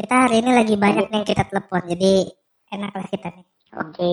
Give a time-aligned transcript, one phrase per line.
[0.00, 2.24] Kita hari ini lagi banyak nih yang kita telepon, jadi
[2.72, 3.46] enak lah kita nih.
[3.84, 4.12] Oke.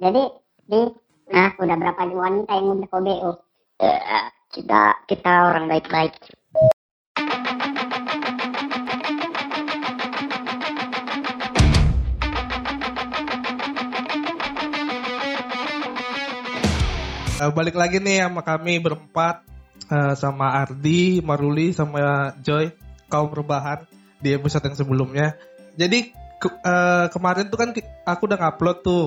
[0.00, 0.22] Jadi
[0.64, 0.80] di
[1.28, 3.32] nah udah berapa wanita yang udah kau BO?
[3.76, 6.16] Eh, kita kita orang baik-baik.
[17.36, 19.44] Eh, balik lagi nih sama kami berempat
[19.92, 22.72] eh, sama Ardi, Maruli, sama Joy
[23.12, 23.84] kaum perubahan
[24.20, 25.36] di episode yang sebelumnya.
[25.76, 27.70] Jadi ke- eh, kemarin tuh kan
[28.04, 29.04] aku udah ngupload tuh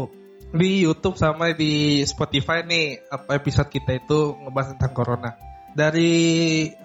[0.49, 5.31] di YouTube sama di Spotify nih apa episode kita itu ngebahas tentang corona.
[5.77, 6.11] Dari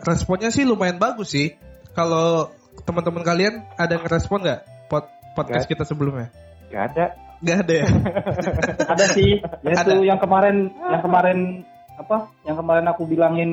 [0.05, 1.57] responnya sih lumayan bagus sih.
[1.97, 2.53] Kalau
[2.85, 4.61] teman-teman kalian ada ngerespon nggak
[4.93, 6.29] pod- podcast kita sebelumnya?
[6.69, 7.07] Gak ada.
[7.45, 7.87] Gak ada ya?
[8.97, 9.37] Ada sih.
[9.65, 10.01] Yaitu Ada.
[10.01, 11.39] yang kemarin yang kemarin
[12.01, 12.33] apa?
[12.49, 13.51] Yang kemarin aku bilangin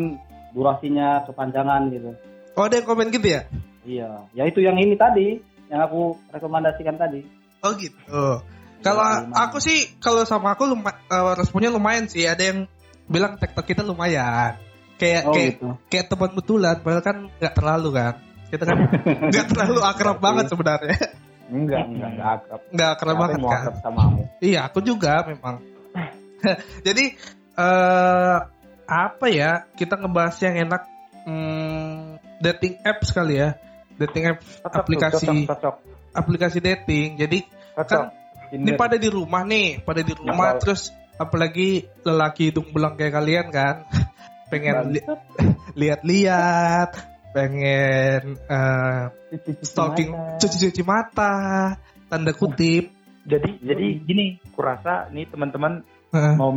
[0.56, 2.16] durasinya kepanjangan gitu.
[2.56, 3.48] Oh ada yang komen gitu ya?
[3.84, 4.30] Iya.
[4.32, 7.24] Ya itu yang ini tadi yang aku rekomendasikan tadi.
[7.62, 8.42] Oh gitu.
[8.82, 12.26] Kalau Iya, aku sih kalau sama aku luma- eh, responnya lumayan sih.
[12.26, 12.60] Ada yang
[13.06, 14.58] bilang TikTok kita lumayan.
[14.98, 15.68] Kayak Oh kayak gitu.
[15.90, 18.14] kayak teman betulan padahal kan nggak terlalu kan.
[18.50, 18.78] Kita kan
[19.34, 20.98] nggak terlalu akrab banget sebenarnya.
[21.52, 22.60] Enggak, enggak, enggak akrab.
[22.70, 23.62] Nggak akrab Siapa banget mau kan.
[23.62, 24.22] akrab sama kamu.
[24.42, 25.56] Iya, aku juga memang.
[26.88, 27.04] Jadi
[27.58, 28.38] eh
[28.86, 29.52] apa ya?
[29.74, 30.82] Kita ngebahas yang enak
[31.26, 31.98] hmm,
[32.42, 33.50] dating apps kali ya.
[34.02, 35.76] Dating apps Cocok aplikasi cocok, cocok.
[36.18, 37.10] aplikasi dating.
[37.22, 37.40] Jadi
[37.78, 37.90] cocok.
[37.90, 38.02] kan
[38.52, 43.48] ini pada di rumah nih, pada di rumah terus apalagi lelaki hidung belang kayak kalian
[43.54, 43.88] kan,
[44.52, 45.08] pengen li-
[45.80, 46.92] lihat-lihat,
[47.32, 48.36] pengen
[49.32, 51.78] Cuci-cuci stalking, cuci-cuci mata,
[52.12, 52.92] tanda kutip.
[53.24, 56.36] Jadi jadi gini, kurasa nih teman-teman Heeh.
[56.36, 56.52] mau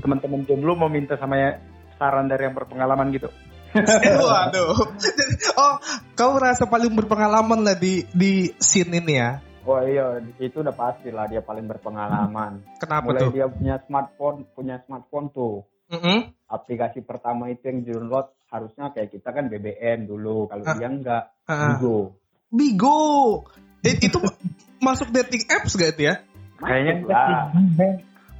[0.00, 1.50] teman-teman jomblo mau minta sama ya
[2.00, 3.28] saran dari yang berpengalaman gitu.
[3.74, 4.74] Waduh.
[5.58, 5.74] oh,
[6.14, 9.42] kau rasa paling berpengalaman lah di di scene ini ya?
[9.64, 12.60] Oh iya, itu udah pasti lah dia paling berpengalaman.
[12.76, 13.30] Kenapa Mulai tuh?
[13.32, 15.64] dia punya smartphone, punya smartphone tuh.
[15.88, 16.36] Mm-mm.
[16.46, 20.46] Aplikasi pertama itu yang download harusnya kayak kita kan BBM dulu.
[20.46, 20.76] Kalau Ah.
[20.76, 21.80] dia enggak, Ah.
[21.80, 22.20] Bigo.
[22.52, 23.00] Bigo.
[23.80, 24.20] Eh, itu
[24.86, 26.14] masuk dating apps gak itu ya?
[26.60, 27.48] Kayaknya Lah.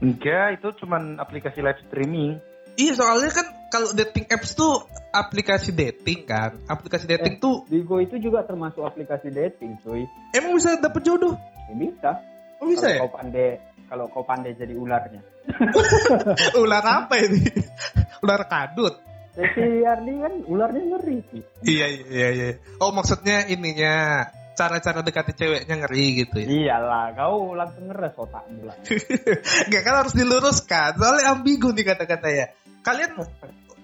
[0.05, 2.37] Enggak, itu cuman aplikasi live streaming.
[2.75, 6.59] Iya soalnya kan kalau dating apps tuh aplikasi dating kan.
[6.67, 10.07] Aplikasi dating tuh Bigo itu juga termasuk aplikasi dating, cuy.
[10.35, 11.39] emang bisa dapet jodoh?
[11.71, 12.11] Ya, bisa.
[12.59, 13.01] Oh bisa kalau ya?
[13.03, 13.49] kau pandai,
[13.87, 15.23] kalau kau pandai jadi ularnya.
[16.62, 17.45] Ular apa ini?
[18.25, 18.97] Ular kadut.
[19.35, 21.43] Jadi Ardi kan ularnya ngeri sih.
[21.67, 22.29] Iya iya iya.
[22.31, 22.49] iya.
[22.79, 24.25] Oh maksudnya ininya
[24.55, 26.47] cara-cara dekati ceweknya ngeri gitu ya?
[26.47, 28.79] Iyalah, kau langsung ngeres otakmu lah.
[29.75, 30.95] Gak kan harus diluruskan.
[30.95, 32.47] Soalnya ambigu nih kata-kata ya.
[32.84, 33.11] Kalian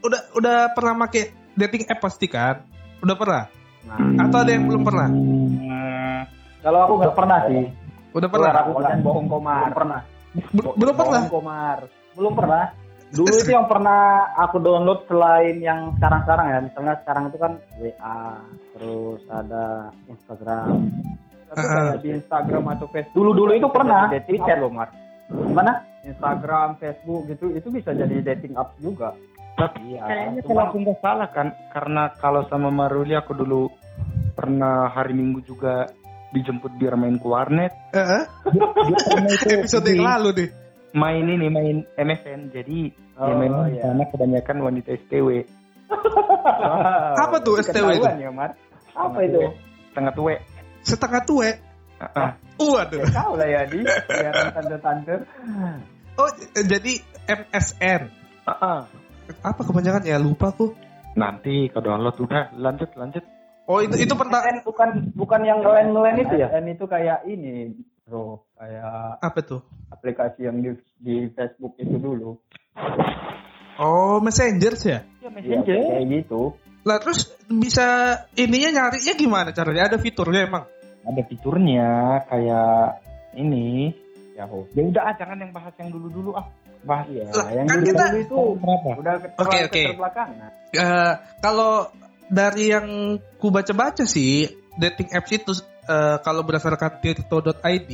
[0.05, 1.23] udah udah pernah pakai
[1.57, 2.61] dating app pasti kan?
[3.01, 3.45] Udah pernah?
[3.89, 5.09] Nah, Atau ada yang belum pernah?
[6.61, 7.65] kalau aku nggak pernah sih.
[8.13, 8.51] Udah pernah?
[8.61, 9.65] Aku kan bohong komar.
[9.65, 10.01] Belum pernah.
[10.53, 11.21] Bel- belum pernah?
[11.25, 11.79] Bohong komar.
[12.13, 12.65] Belum pernah.
[13.11, 14.03] Dulu itu yang pernah
[14.39, 16.59] aku download selain yang sekarang-sekarang ya.
[16.63, 17.53] Misalnya sekarang itu kan
[17.83, 18.23] WA,
[18.77, 19.65] terus ada
[20.07, 20.77] Instagram.
[21.51, 23.17] Tapi kayak di Instagram atau Facebook.
[23.19, 24.07] Dulu-dulu itu pernah.
[24.15, 24.55] Dating Di chat.
[24.55, 24.89] app loh, Mar.
[25.27, 25.73] Gimana?
[26.01, 29.13] Instagram, Facebook gitu, itu bisa jadi dating apps juga.
[29.61, 30.01] Iya.
[30.01, 33.69] Kayaknya cuma- kalau aku nggak salah kan, karena kalau sama Maruli aku dulu
[34.33, 35.85] pernah hari Minggu juga
[36.33, 37.73] dijemput biar main ke warnet.
[37.93, 40.49] Pernah itu Episode yang lalu nih.
[40.91, 43.85] main ini main MSN, jadi dia Oh, main iya.
[43.85, 45.45] karena kebanyakan wanita STW.
[47.21, 48.09] Apa tuh STW itu?
[48.17, 48.57] Ya, Mar.
[48.97, 49.39] Apa itu?
[49.93, 50.41] Tengah tuwe.
[50.81, 51.51] Setengah tuwe.
[52.01, 52.31] Heeh.
[52.61, 53.05] Waduh.
[53.13, 55.15] Tahu lah ya di biar tante-tante.
[56.17, 56.93] Oh, jadi
[57.29, 58.03] MSN.
[58.49, 58.81] Heeh.
[59.45, 60.17] Apa kepanjangannya?
[60.21, 60.73] Lupa aku.
[61.15, 63.25] Nanti kalau download udah lanjut lanjut.
[63.69, 66.49] Oh, itu itu pernah MSN bukan bukan yang ngelen-ngelen itu ya?
[66.49, 67.77] MSN itu kayak ini,
[68.09, 69.61] bro, kayak apa tuh?
[69.91, 72.39] aplikasi yang di, di Facebook itu dulu.
[73.81, 75.01] Oh, Messenger ya?
[75.21, 76.57] Ya Iya, kayak gitu.
[76.85, 79.93] Lah terus bisa ininya nyarinya gimana caranya?
[79.93, 80.65] Ada fiturnya emang?
[81.07, 81.89] Ada fiturnya
[82.29, 83.01] kayak
[83.37, 83.93] ini.
[84.37, 84.65] Yahoo.
[84.73, 86.47] Ya udah ah, jangan yang bahas yang dulu-dulu ah.
[86.81, 87.29] Bahas ya.
[87.29, 88.91] Lah, yang kan dulu kita- itu Berapa?
[88.97, 89.83] udah Oke, oke.
[89.85, 90.51] keterbelakangan.
[90.73, 91.13] Eh,
[91.45, 91.73] kalau
[92.31, 92.87] dari yang
[93.37, 94.49] ku baca-baca sih,
[94.81, 95.53] dating apps itu
[95.85, 97.91] eh, kalau berdasarkan tirto.id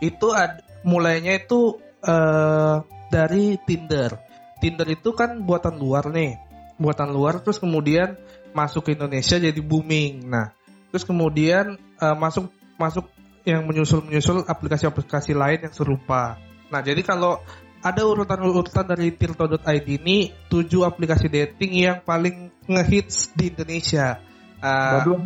[0.00, 2.76] itu ad, mulainya itu eh,
[3.12, 4.16] dari Tinder.
[4.64, 6.38] Tinder itu kan buatan luar nih,
[6.80, 8.16] buatan luar terus kemudian
[8.56, 10.24] masuk ke Indonesia jadi booming.
[10.24, 10.54] Nah,
[10.88, 13.06] terus kemudian eh, masuk masuk
[13.46, 16.38] yang menyusul menyusul aplikasi-aplikasi lain yang serupa.
[16.70, 17.42] Nah, jadi kalau
[17.82, 24.22] ada urutan-urutan dari tirto.id ini tujuh aplikasi dating yang paling ngehits di Indonesia.
[24.62, 25.18] Uh,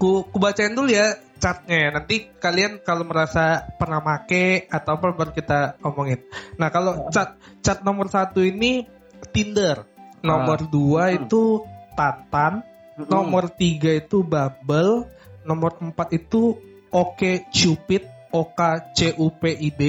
[0.00, 1.88] ku ku, bacain dulu ya chartnya ya.
[1.92, 6.24] Nanti kalian kalau merasa pernah make atau apa baru kita omongin.
[6.56, 8.88] Nah kalau chart chart nomor satu ini
[9.28, 9.84] Tinder,
[10.24, 11.60] nomor dua itu
[11.94, 12.64] Tantan,
[12.96, 15.06] nomor tiga itu Bubble,
[15.44, 16.58] nomor empat itu
[16.94, 18.60] Oke Cupid, O K
[18.94, 19.82] C U P I D,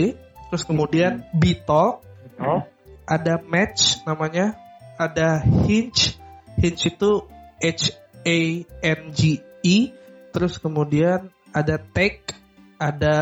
[0.50, 2.02] terus kemudian Bito,
[2.36, 2.62] Oh,
[3.08, 4.60] ada Match namanya,
[5.00, 6.20] ada Hinge,
[6.60, 7.24] Hinge itu
[7.64, 8.40] H A
[8.84, 9.94] N G E,
[10.36, 12.36] terus kemudian ada Take,
[12.76, 13.16] ada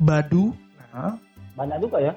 [0.00, 0.56] Badu,
[0.94, 1.18] Hah?
[1.58, 2.12] Banyak juga ya.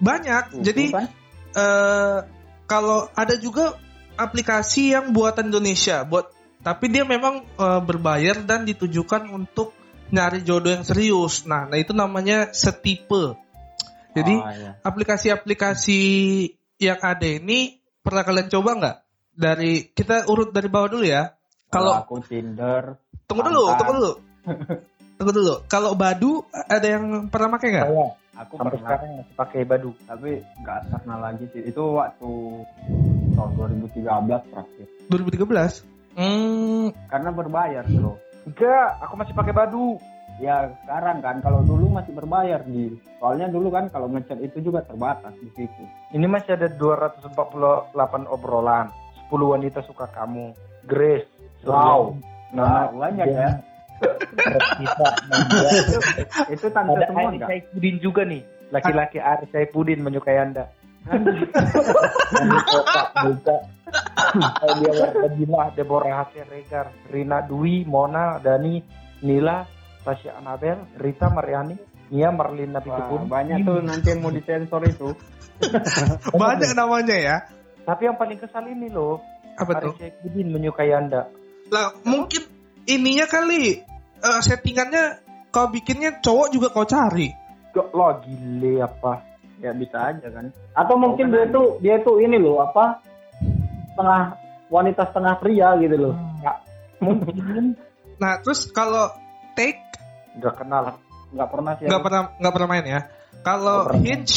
[0.00, 0.42] banyak.
[0.56, 1.06] Tuh, Jadi kan?
[1.54, 2.18] eh
[2.64, 3.76] kalau ada juga
[4.16, 6.32] aplikasi yang buatan Indonesia, buat
[6.64, 9.76] tapi dia memang eh, berbayar dan ditujukan untuk
[10.08, 11.44] nyari jodoh yang serius.
[11.44, 13.36] Nah, nah itu namanya setipe.
[14.14, 14.70] Jadi Ah, iya.
[14.80, 16.00] aplikasi-aplikasi
[16.78, 18.96] yang ada ini pernah kalian coba nggak?
[19.34, 21.34] Dari kita urut dari bawah dulu ya.
[21.68, 22.94] Kalau aku Tinder,
[23.26, 23.78] tunggu dulu, Tantan.
[23.82, 24.12] tunggu dulu,
[25.18, 25.54] tunggu dulu.
[25.66, 27.86] Kalau Badu ada yang pernah pakai nggak?
[27.90, 29.90] saya aku sampai pernah sekarang masih pakai badu.
[30.06, 30.30] tapi
[30.62, 31.62] nggak pernah lagi sih.
[31.66, 32.30] Itu waktu
[33.34, 33.50] tahun
[33.82, 34.86] 2013 terakhir.
[35.10, 35.93] 2013.
[36.14, 38.14] Hmm, Karena berbayar bro.
[38.44, 39.98] Enggak, aku masih pakai badu.
[40.42, 42.90] Ya sekarang kan kalau dulu masih berbayar di.
[43.22, 45.82] Soalnya dulu kan kalau ngechat itu juga terbatas di situ.
[46.10, 47.34] Ini masih ada 248
[48.26, 48.90] obrolan.
[49.30, 50.54] 10 wanita suka kamu.
[50.84, 51.30] Grace.
[51.64, 52.18] Wow.
[52.54, 53.50] Nona, Wow, banyak ya.
[54.04, 55.06] Kita,
[56.54, 57.48] itu, tante ada semua enggak?
[57.48, 58.42] Saipudin juga nih.
[58.70, 60.66] Laki-laki Ari Saipudin menyukai Anda.
[62.70, 63.56] Kota, Buka,
[64.34, 68.82] Aulia Wardadila, Deborah Hasya Regar, Rina Dwi, Mona, Dani,
[69.22, 69.66] Nila,
[70.02, 71.78] Tasya Anabel, Rita Mariani,
[72.10, 73.30] Nia Marlina Wah, Pitupun.
[73.30, 75.14] banyak tuh nanti yang mau disensor itu.
[76.42, 77.36] banyak namanya ya.
[77.84, 79.20] Tapi yang paling kesal ini loh,
[79.54, 79.92] Apa Ari tuh?
[80.00, 81.30] Saipudin menyukai Anda.
[81.70, 82.42] Lah, mungkin
[82.84, 83.80] ininya kali
[84.24, 85.22] eh, settingannya
[85.54, 87.30] kau bikinnya cowok juga kau cari.
[87.70, 89.22] Gak lo gile apa?
[89.62, 90.50] Ya bisa aja kan.
[90.74, 93.00] Atau mungkin dia tuh dia tuh ini loh apa
[93.94, 94.22] setengah
[94.66, 96.14] wanita setengah pria gitu loh.
[96.14, 96.56] Enggak.
[96.98, 97.64] Mungkin.
[98.18, 99.10] Nah, terus kalau
[99.54, 99.78] take
[100.34, 100.98] Gak kenal.
[101.30, 101.86] Nggak pernah sih.
[101.86, 103.00] nggak pernah nggak pernah main ya.
[103.40, 104.02] Kalau Nggak pernah.
[104.02, 104.34] hinge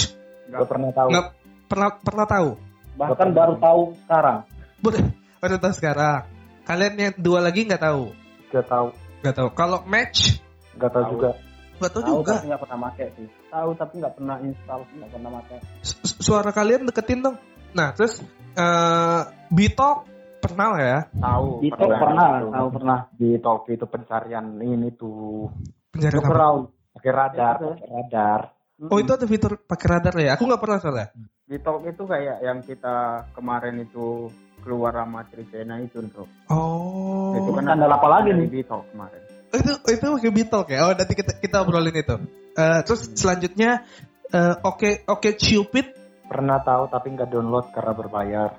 [0.48, 1.08] Gak pernah tahu.
[1.12, 1.26] nggak
[1.68, 2.50] pernah pernah tahu.
[2.98, 4.38] Bahkan baru tahu sekarang.
[5.42, 6.22] Baru tahu sekarang.
[6.66, 8.10] Kalian yang dua lagi nggak tahu.
[8.50, 8.88] Gak tahu.
[9.22, 9.50] Nggak tahu.
[9.54, 10.42] Kalau match
[10.78, 11.14] Gak tahu Tahu.
[11.18, 11.30] juga.
[11.78, 12.34] nggak tahu Tahu juga.
[12.34, 13.28] tapi nggak pernah pakai sih.
[13.48, 15.58] Tahu tapi nggak pernah install, nggak pernah pakai.
[15.82, 17.38] Su- Suara kalian deketin dong.
[17.76, 18.22] Nah, terus
[18.58, 19.98] eh Bitok
[20.38, 21.50] pernah lah ya Tahu.
[21.66, 23.00] Itu pernah, tahu pernah.
[23.16, 25.50] Di talk itu pencarian ini tuh.
[25.92, 26.72] pencarian apa?
[26.98, 27.56] Pakai radar.
[27.58, 27.70] Itu.
[27.76, 28.42] Pakai radar.
[28.78, 30.38] Oh itu ada fitur pakai radar ya?
[30.38, 31.08] Aku nggak pernah soalnya.
[31.48, 34.30] Di talk itu kayak yang kita kemarin itu
[34.62, 36.26] keluar sama Trisena itu bro.
[36.52, 37.34] Oh.
[37.40, 38.66] Itu kan ada apa lagi nih?
[38.66, 39.22] Talk kemarin.
[39.48, 40.80] itu itu pakai Bitok ya?
[40.86, 42.16] Oh nanti kita kita obrolin itu.
[42.58, 43.88] Eh, terus selanjutnya
[44.30, 45.88] eh, oke oke Cupid
[46.28, 48.50] Pernah tahu tapi nggak download karena berbayar.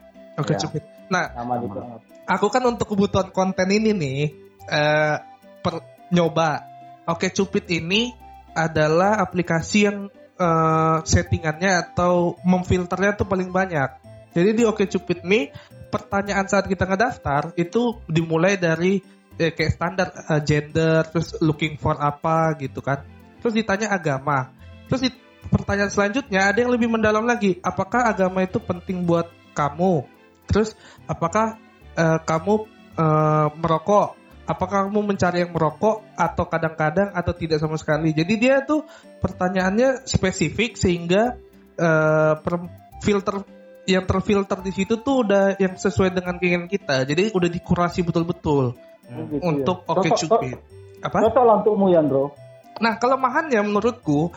[0.40, 0.58] oke Ya.
[0.60, 0.82] Cupid.
[1.12, 1.78] Nah Sama gitu.
[2.24, 4.20] aku kan untuk kebutuhan konten ini nih
[4.68, 5.16] eh
[5.60, 5.74] per,
[6.12, 6.64] nyoba
[7.08, 8.12] oke Cupid ini
[8.58, 9.98] adalah aplikasi yang
[10.38, 13.90] eh, settingannya atau memfilternya tuh paling banyak.
[14.32, 15.50] Jadi di Oke Cupid nih
[15.88, 19.00] pertanyaan saat kita ngedaftar itu dimulai dari
[19.38, 23.02] eh, kayak standar eh, gender terus looking for apa gitu kan.
[23.38, 24.50] Terus ditanya agama.
[24.90, 25.10] Terus
[25.48, 27.62] pertanyaan selanjutnya ada yang lebih mendalam lagi.
[27.62, 30.04] Apakah agama itu penting buat kamu?
[30.50, 30.74] Terus
[31.06, 31.56] apakah
[31.94, 32.54] eh, kamu
[32.98, 34.18] eh, merokok?
[34.48, 38.16] Apakah kamu mencari yang merokok atau kadang-kadang atau tidak sama sekali?
[38.16, 38.88] Jadi dia tuh
[39.20, 41.36] pertanyaannya spesifik sehingga
[41.76, 42.72] eh, per-
[43.04, 43.44] filter
[43.88, 47.08] yang terfilter di situ tuh udah yang sesuai dengan keinginan kita.
[47.08, 48.76] Jadi udah dikurasi betul-betul
[49.08, 49.92] Gitu untuk ya.
[49.96, 50.58] Oke Cocok- Cupid.
[51.00, 51.16] Apa?
[51.24, 52.34] Lah untukmu ya bro.
[52.78, 54.30] Nah, kelemahannya menurutku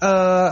[0.00, 0.50] eh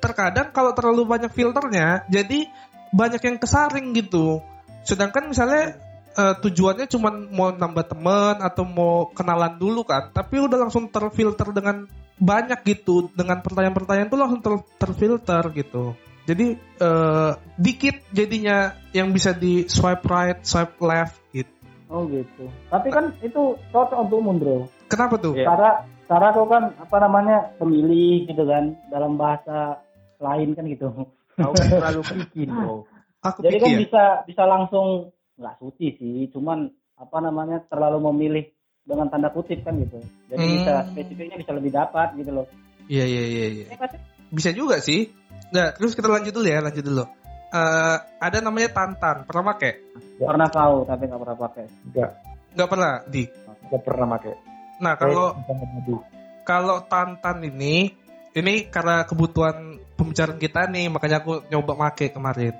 [0.00, 2.46] terkadang kalau terlalu banyak filternya, jadi
[2.94, 4.40] banyak yang kesaring gitu.
[4.86, 5.76] Sedangkan misalnya
[6.14, 11.50] eh, tujuannya cuma mau nambah teman atau mau kenalan dulu kan, tapi udah langsung terfilter
[11.50, 15.92] dengan banyak gitu, dengan pertanyaan-pertanyaan tuh langsung ter- terfilter gitu.
[16.26, 21.52] Jadi eh, dikit jadinya yang bisa di swipe right, swipe left gitu.
[21.86, 22.50] Oh gitu.
[22.66, 24.58] Tapi kan itu cocok untukmu bro.
[24.90, 25.38] Kenapa tuh?
[25.38, 25.54] Iya.
[25.54, 25.70] Cara
[26.06, 29.82] cara kau kan apa namanya pemilih gitu kan dalam bahasa
[30.22, 30.88] lain kan gitu.
[31.36, 32.86] Tahu kan terlalu bikin bro.
[33.26, 33.80] Aku Jadi kan pikir.
[33.84, 38.44] bisa bisa langsung nggak suci sih, cuman apa namanya terlalu memilih
[38.86, 39.98] dengan tanda kutip kan gitu.
[40.30, 40.54] Jadi Hmm.
[40.62, 42.46] bisa spesifiknya bisa lebih dapat gitu loh.
[42.86, 43.46] Iya iya iya.
[43.50, 43.66] iya.
[43.74, 43.98] Ya, pasti.
[44.30, 45.10] Bisa juga sih.
[45.50, 47.04] Nah, terus kita lanjut dulu ya, lanjut dulu.
[47.46, 49.72] Eh, ada namanya Tantan, pernah pakai?
[50.18, 51.64] Pernah tahu tapi nggak pernah pakai.
[51.86, 52.10] Enggak.
[52.56, 53.22] Nggak pernah, di.
[53.66, 54.34] Gak pernah pakai.
[54.82, 55.36] Nah, kalau
[56.46, 57.90] kalau Tantan ini
[58.36, 62.54] ini karena kebutuhan pembicaraan kita nih, makanya aku nyoba make kemarin.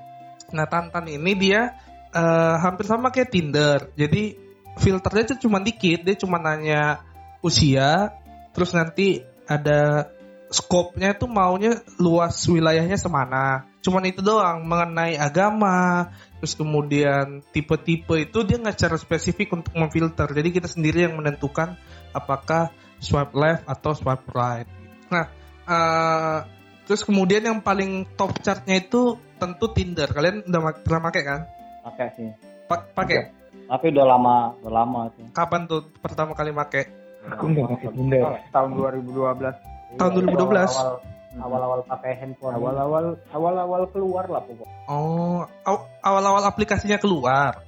[0.51, 1.77] Nah, Tantan ini dia
[2.11, 3.79] eh, hampir sama kayak Tinder.
[3.93, 4.35] Jadi
[4.81, 7.05] filternya tuh cuma dikit, dia cuma nanya
[7.41, 8.13] usia,
[8.53, 10.11] terus nanti ada
[10.47, 13.67] skopnya itu maunya luas wilayahnya semana.
[13.83, 20.27] Cuman itu doang mengenai agama, terus kemudian tipe-tipe itu dia nggak secara spesifik untuk memfilter.
[20.27, 21.79] Jadi kita sendiri yang menentukan
[22.17, 24.65] apakah swipe left atau swipe right.
[25.07, 25.25] Nah,
[25.63, 26.37] eh,
[26.83, 30.09] terus kemudian yang paling top chartnya itu tentu Tinder.
[30.09, 31.41] Kalian udah ma- pernah pakai kan?
[31.85, 32.29] Pakai sih.
[32.65, 33.31] Pa- pakai.
[33.67, 35.25] Tapi udah lama, udah lama sih.
[35.29, 36.83] Kapan tuh pertama kali pakai?
[37.27, 38.23] Aku nggak pakai Tinder.
[38.49, 39.55] tahun 2012
[39.95, 40.71] Tahun 2012.
[40.73, 42.49] Awal- Awal-awal pakai handphone.
[42.49, 47.61] awal-awal awal-awal keluar lah pokok Oh, aw- awal-awal aplikasinya keluar.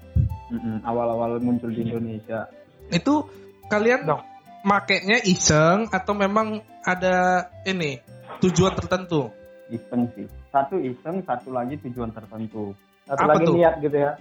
[0.49, 2.49] Mm-mm, awal-awal muncul di Indonesia
[2.89, 3.29] Itu
[3.69, 4.25] kalian Dong.
[4.65, 7.99] Makainya iseng atau memang ada ini
[8.43, 9.31] tujuan tertentu?
[9.69, 12.73] iseng sih satu iseng satu lagi tujuan tertentu
[13.05, 13.55] Satu Apa lagi tuh?
[13.57, 14.11] niat gitu ya.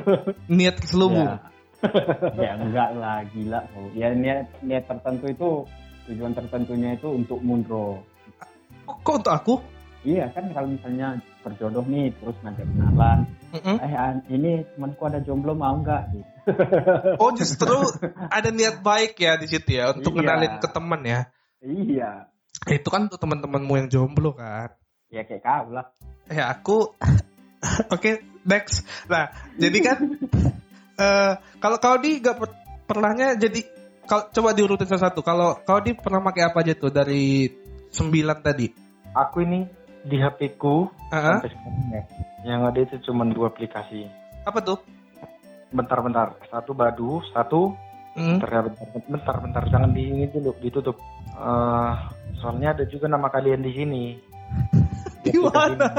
[0.60, 1.28] Niat keselubung.
[1.28, 1.40] ya,
[2.36, 3.88] ya enggak lah gila oh.
[3.96, 5.50] ya niat niat tertentu itu
[6.08, 8.00] tujuan tertentunya itu untuk mundro
[8.84, 9.54] Kok, kok untuk aku?
[10.04, 13.18] Iya kan kalau misalnya berjodoh nih terus ngajak kenalan
[13.50, 13.76] Mm-mm.
[13.80, 13.92] eh
[14.30, 16.30] ini temanku ada jomblo mau nggak gitu
[17.24, 17.72] Oh, justru
[18.28, 20.20] ada niat baik ya di situ ya untuk Iya.
[20.20, 21.20] kenalin ke teman ya.
[21.64, 22.28] iya
[22.68, 24.76] Itu kan untuk teman-temanmu yang jomblo kan.
[25.08, 25.88] ya kayak kau lah
[26.24, 26.92] Ya aku
[27.94, 28.84] Oke, next.
[29.08, 29.98] Nah, jadi kan
[31.00, 33.64] eh kalau kau di gak per- pernahnya jadi
[34.04, 35.24] kalau coba diurutin satu-satu.
[35.24, 37.48] Kalau kau di pernah pakai apa aja tuh dari
[37.88, 38.68] sembilan tadi?
[39.16, 39.64] Aku ini
[40.04, 41.40] di HP ku Heeh.
[41.40, 42.02] sampai sekarang ya.
[42.44, 44.04] Yang ada itu cuma dua aplikasi.
[44.44, 44.78] Apa tuh?
[45.72, 46.36] Bentar-bentar.
[46.52, 47.72] Satu Badu, satu
[48.14, 48.38] Hmm.
[48.38, 50.94] bentar, ya, bentar, bentar, bentar, jangan di ini dulu, ditutup.
[51.34, 51.92] Eh,
[52.38, 54.04] soalnya ada juga nama kalian di sini.
[55.26, 55.90] Di mana?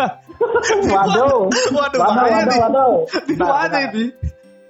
[0.79, 1.51] Waduh.
[1.75, 2.93] Waduh, Waduh, waduh, waduh.
[3.27, 4.05] Di mana ini?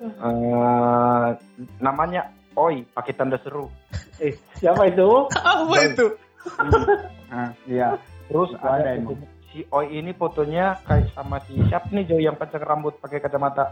[0.02, 1.28] Eh,
[1.78, 3.68] namanya Oi, pakai tanda seru.
[4.18, 5.28] Eh, siapa itu?
[5.44, 6.08] Apa itu?
[7.28, 9.14] nah, iya Terus Itu ada, ada
[9.54, 13.72] si Oi ini fotonya kayak sama si siapa nih Jo yang panjang rambut pakai kacamata.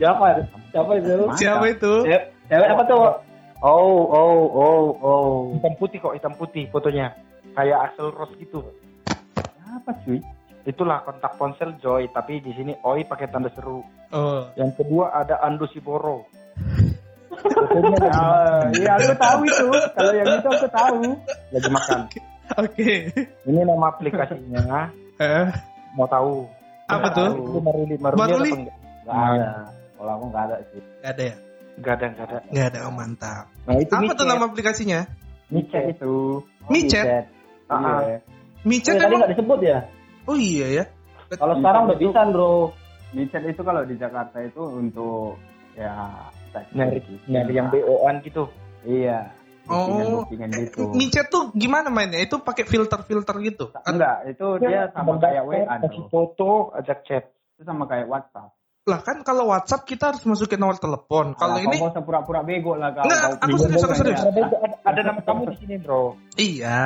[0.00, 0.48] Siapa?
[0.72, 1.14] Siapa itu?
[1.36, 1.92] Siapa itu?
[2.08, 3.00] Ce- Cewek apa tuh?
[3.58, 5.28] Oh, oh, oh, oh.
[5.52, 7.12] Hitam putih kok, hitam putih fotonya.
[7.52, 8.62] Kayak Axel Rose gitu.
[9.68, 10.22] apa cuy
[10.64, 13.84] Itulah kontak ponsel Joy, tapi di sini Oi pakai tanda seru.
[14.12, 14.48] Oh.
[14.56, 16.24] Yang kedua ada Ando Siboro.
[17.38, 20.98] Ah, iya aku tahu itu kalau yang itu aku tahu
[21.54, 21.98] lagi makan.
[22.56, 23.12] Oke.
[23.44, 24.88] Ini nama aplikasinya.
[25.20, 25.46] Eh,
[25.98, 26.46] Mau tahu?
[26.88, 27.60] apa tuh?
[27.60, 28.50] Maruli, Maruli, Maruli?
[28.64, 28.76] enggak?
[29.04, 29.50] Gak ada.
[29.98, 30.80] Kalau aku gak ada sih.
[31.04, 31.36] Gak ada ya?
[31.76, 32.38] Enggak ada, enggak ada.
[32.48, 33.44] Gak ada, oh mantap.
[33.68, 34.16] Nah, itu Apa Micet.
[34.16, 35.00] tuh nama aplikasinya?
[35.48, 37.24] micet itu Micet?
[37.68, 37.98] Ah, ah.
[38.04, 38.18] Iya.
[38.64, 39.20] Micet tadi emang?
[39.24, 39.78] gak disebut ya?
[40.24, 40.84] Oh iya ya.
[41.28, 42.72] Kalau sekarang udah bisa, bro.
[43.12, 45.36] micet itu kalau di Jakarta itu untuk
[45.72, 45.92] ya
[46.72, 48.48] Nyari, nyari yang BO-an gitu.
[48.82, 49.28] iya
[49.68, 50.24] Oh.
[50.24, 52.18] bookingan gitu Micet tuh gimana mainnya?
[52.24, 53.70] Itu pakai filter-filter gitu?
[53.84, 56.08] enggak itu dia sama Mendaftar, kayak WA kasih bro.
[56.10, 57.24] foto, ajak chat.
[57.58, 58.54] itu sama kayak WhatsApp
[58.88, 61.36] Lah kan kalau WhatsApp kita harus masukin nomor telepon.
[61.36, 63.98] Kalau ini kau nggak usah pura-pura bego lah kau Enggak, Kau aku serius, aku kan
[64.00, 64.20] serius.
[64.24, 66.16] Ada, ada, ada nama kamu di sini, bro.
[66.40, 66.80] iya.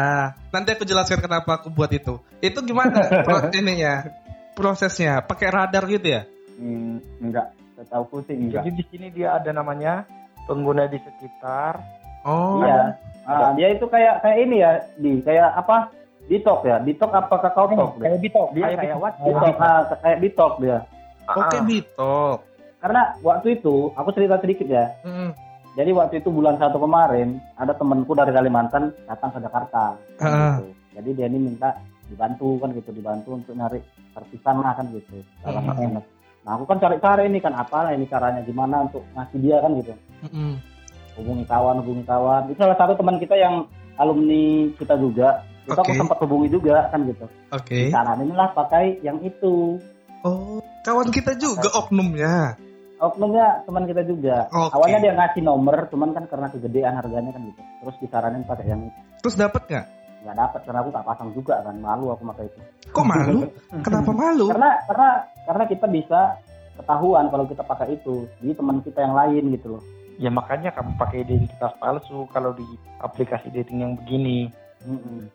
[0.50, 2.18] Nanti aku jelaskan kenapa aku buat itu.
[2.42, 4.10] Itu gimana pro ininya?
[4.58, 6.22] Prosesnya pakai radar gitu ya?
[6.58, 10.02] Hmm, enggak setahu sih enggak Jadi di sini dia ada namanya
[10.50, 12.01] pengguna di sekitar.
[12.22, 12.62] Oh.
[12.62, 12.96] Iya.
[13.22, 15.90] Ah, dia itu kayak kayak ini ya, di kayak apa?
[16.26, 16.76] Bitok ya.
[16.78, 17.90] Bitok apa kakao tok?
[17.98, 18.48] Kayak Bitok.
[18.50, 18.98] dia kayak Bitok.
[18.98, 20.78] WhatsApp Bitok, ah, kayak bitok dia.
[21.28, 22.36] Oke, Ah, Bitok.
[22.82, 24.90] Karena waktu itu aku cerita sedikit ya.
[25.02, 25.30] Mm.
[25.72, 29.94] Jadi waktu itu bulan satu kemarin ada temanku dari Kalimantan datang ke Jakarta.
[30.18, 30.54] kan Ah.
[30.58, 30.66] gitu.
[30.92, 33.80] Jadi dia ini minta dibantu kan gitu, dibantu untuk nyari
[34.12, 35.22] terpisan lah kan gitu.
[35.40, 35.72] Dalam Hmm.
[35.72, 36.04] internet.
[36.42, 39.70] Nah aku kan cari-cari ini kan apa lah ini caranya gimana untuk ngasih dia kan
[39.78, 39.94] gitu.
[40.26, 40.52] Mm-mm.
[41.18, 42.48] Hubungi kawan, hubungi kawan.
[42.48, 43.68] Itu salah satu teman kita yang
[44.00, 45.44] alumni kita juga.
[45.68, 46.00] Itu aku Oke.
[46.00, 47.26] sempat hubungi juga kan gitu.
[47.52, 47.92] Oke.
[47.92, 49.78] Saranin lah pakai yang itu.
[50.24, 52.56] Oh, kawan kita juga oknumnya.
[53.02, 54.46] Oknumnya teman kita juga.
[54.50, 54.74] Oke.
[54.78, 57.60] Awalnya dia ngasih nomor, cuman kan karena kegedean harganya kan gitu.
[57.82, 59.00] Terus disaranin pakai yang itu.
[59.22, 59.86] Terus dapat nggak?
[60.22, 62.60] nggak dapat karena aku nggak pasang juga kan malu aku pakai itu
[62.94, 63.38] Kok malu?
[63.86, 64.46] Kenapa malu?
[64.54, 65.08] karena karena
[65.50, 66.20] karena kita bisa
[66.78, 69.82] ketahuan kalau kita pakai itu di teman kita yang lain gitu loh
[70.22, 72.62] Ya makanya kamu pakai identitas palsu kalau di
[73.02, 74.54] aplikasi dating yang begini.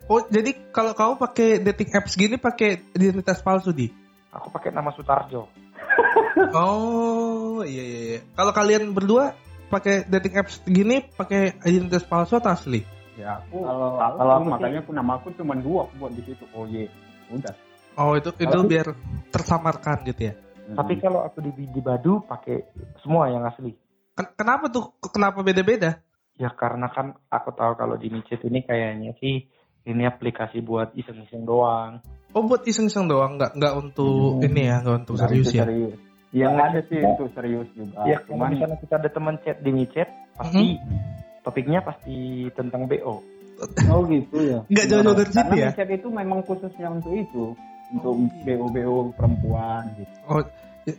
[0.07, 3.91] Oh, jadi kalau kamu pakai dating apps gini pakai identitas palsu di?
[4.31, 5.43] Aku pakai nama Sutarjo.
[6.53, 8.19] Oh, iya iya iya.
[8.37, 9.33] Kalau kalian berdua
[9.67, 12.85] pakai dating apps gini pakai identitas palsu atau asli?
[13.17, 16.21] Ya aku Kalau- kalau, kalau aku makanya aku nama aku cuma dua aku buat di
[16.23, 16.45] situ.
[16.53, 16.87] Oh ye,
[17.33, 17.51] udah.
[17.97, 18.87] Oh itu itu Kalau- biar
[19.33, 20.33] tersamarkan gitu ya.
[20.67, 22.61] Tapi kalau aku di, di Badu pakai
[23.01, 23.73] semua yang asli.
[24.17, 24.97] Ken- Kenapa tuh?
[25.13, 26.01] Kenapa beda-beda?
[26.41, 29.45] Ya karena kan aku tahu kalau di micet ini kayaknya sih
[29.85, 32.01] ini aplikasi buat iseng-iseng doang.
[32.33, 34.45] Oh buat iseng-iseng doang, nggak nggak untuk Hmm.
[34.45, 35.63] ini ya, nggak untuk Nggak serius ya.
[35.65, 35.97] serius.
[36.35, 38.01] Yang Nah, ada sih itu serius juga.
[38.03, 40.65] ya Cuman misalnya kita ada teman chat di micet, pasti
[41.41, 42.17] topiknya pasti
[42.57, 43.15] tentang BO.
[43.89, 44.59] Oh gitu ya.
[44.69, 45.69] Nggak jauh-jauh dari situ karena ya.
[45.73, 47.45] micet itu memang khususnya untuk itu,
[47.93, 50.13] untuk Oh, BO BO perempuan gitu.
[50.29, 50.41] Oh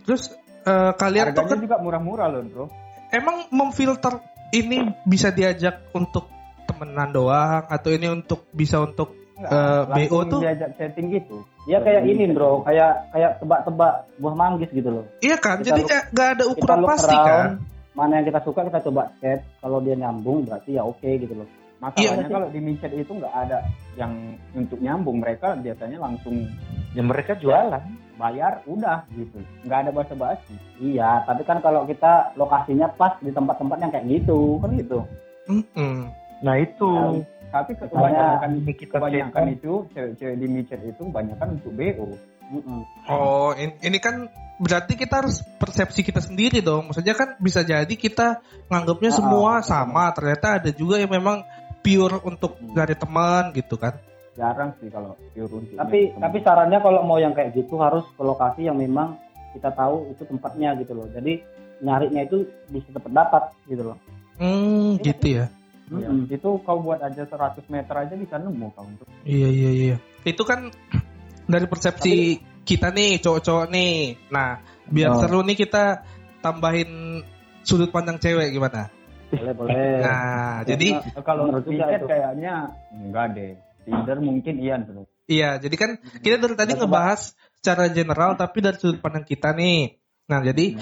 [0.06, 0.34] terus
[0.66, 2.66] eh, kalian tuh Harganya kan juga murah-murah loh, bro.
[3.10, 6.28] Emang memfilter ini bisa diajak untuk
[6.64, 11.46] temenan doang atau ini untuk bisa untuk Nggak, Eh, langsung BO tuh- diajak chatting gitu.
[11.70, 15.06] Ya kayak ini bro, kayak kayak tebak-tebak buah manggis gitu loh.
[15.22, 17.50] iya kan Kita jadi look- eh, nggak ada ukuran pasti around, kan
[17.94, 19.46] Mana yang kita suka kita coba chat.
[19.58, 21.46] Kalau dia nyambung berarti ya oke gitu loh.
[21.78, 22.34] Masalahnya Iya.
[22.34, 23.58] kalau di micet itu nggak ada
[23.94, 24.12] yang
[24.50, 26.46] untuk nyambung, mereka biasanya langsung
[26.90, 27.78] Ya mereka jualan.
[28.18, 29.38] bayar udah gitu.
[29.62, 30.54] Nggak ada basa-basi.
[30.76, 34.98] Iya, tapi kan kalau kita lokasinya pas di tempat-tempat yang kayak gitu kan gitu.
[35.46, 36.10] Mm-mm.
[36.42, 37.22] Nah itu.
[37.48, 42.08] Tapi Misalnya kebanyakan ini kita kebanyakan chatkan, itu cewek-cewek di micet itu kebanyakan untuk BO.
[42.48, 42.80] Mm-mm.
[43.06, 44.24] oh in- ini kan
[44.56, 49.52] berarti kita harus persepsi kita sendiri dong maksudnya kan bisa jadi kita nganggapnya Ah, semua
[49.52, 51.44] ah, sama ternyata ada juga yang memang
[51.88, 53.96] pure untuk dari teman gitu kan
[54.36, 56.20] Jarang sih kalau pure untuk Tapi teman.
[56.20, 59.16] tapi sarannya kalau mau yang kayak gitu harus ke lokasi yang memang
[59.50, 61.08] kita tahu itu tempatnya gitu loh.
[61.08, 61.40] Jadi
[61.80, 63.98] nyarinya itu bisa cepat dapat gitu loh.
[64.36, 65.46] hmm gitu ya
[65.88, 66.28] Ya, Mm-mm.
[66.28, 69.96] itu kau buat aja 100 meter aja bisa nemu kau untuk Iya iya iya.
[70.20, 70.68] Itu kan
[71.48, 74.20] dari persepsi kita nih cowok-cowok nih.
[74.28, 75.18] Nah, biar Oh.
[75.18, 76.04] seru nih kita
[76.38, 77.24] tambahin
[77.64, 78.92] sudut pandang cewek gimana?
[79.28, 79.92] Boleh boleh.
[80.00, 80.88] Nah, jadi
[81.20, 82.06] kalau itu.
[82.08, 82.54] kayaknya
[82.92, 83.52] enggak deh.
[83.88, 85.08] Tinder mungkin iya bro.
[85.24, 89.96] iya, jadi kan kita dari tadi ngebahas secara general tapi dari sudut pandang kita nih.
[90.28, 90.76] Nah, jadi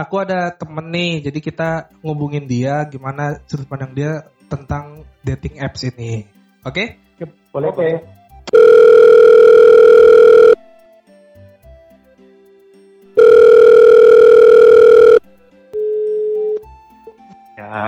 [0.00, 5.84] aku ada temen nih, jadi kita ngubungin dia gimana sudut pandang dia tentang dating apps
[5.92, 6.24] ini.
[6.64, 6.96] Oke?
[7.52, 7.76] boleh Oke.
[7.76, 7.96] boleh.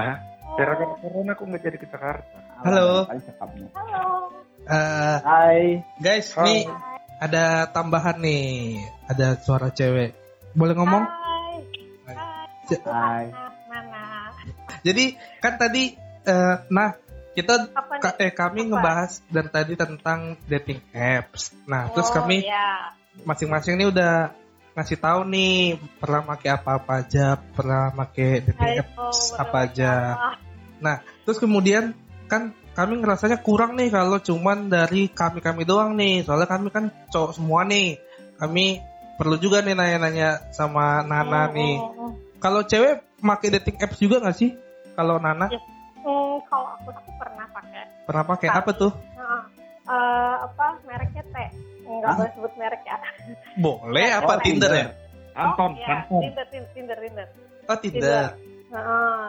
[0.00, 0.14] Ya,
[0.56, 2.36] gara-gara corona aku nggak jadi ke Jakarta.
[2.64, 3.04] Halo.
[3.06, 3.68] Cakapnya.
[4.70, 5.60] Eh, Hai.
[6.00, 6.44] guys, Hai.
[6.46, 6.62] nih
[7.20, 10.16] ada tambahan nih, ada suara cewek.
[10.56, 11.04] Boleh ngomong?
[11.04, 13.28] Hai.
[13.68, 14.32] Mana?
[14.80, 15.04] Jadi
[15.42, 15.92] kan tadi,
[16.24, 16.96] eh, nah
[17.30, 18.70] kita ka- eh kami Apa?
[18.74, 21.54] ngebahas dari tadi tentang dating apps.
[21.68, 22.94] Nah, terus Oh, kami iya.
[23.22, 24.34] masing-masing nih udah
[24.70, 29.92] ngasih tahu nih pernah pakai apa-apa aja, pernah pakai dating apps apa aja.
[30.80, 30.98] banget.
[31.26, 31.84] Terus kemudian
[32.30, 36.22] kan kami ngerasanya kurang nih kalau cuman dari kami-kami doang nih.
[36.22, 37.98] Soalnya kami kan cowok semua nih.
[38.38, 38.80] Kami
[39.20, 41.74] perlu juga nih nanya-nanya sama Nana Hmm, nih.
[41.76, 42.10] hmm, hmm.
[42.40, 44.56] Kalau cewek pakai dating apps juga nggak sih?
[44.96, 45.50] Kalau Nana
[46.00, 47.84] Hmm, kalau aku aku pernah pakai.
[48.08, 48.92] pernah pakai apa tuh?
[49.12, 49.44] Nah,
[49.84, 51.36] eh, apa mereknya T?
[51.84, 52.96] Enggak boleh sebut merek ya.
[53.56, 54.86] Boleh apa Oh, Tinder ya?
[55.30, 55.86] Anton, oh, iya.
[56.02, 56.20] Anton.
[56.26, 57.26] Tinder, Tinder, Tinder, Tinder.
[57.66, 58.24] Oh Tinder.
[58.70, 59.20] Heeh.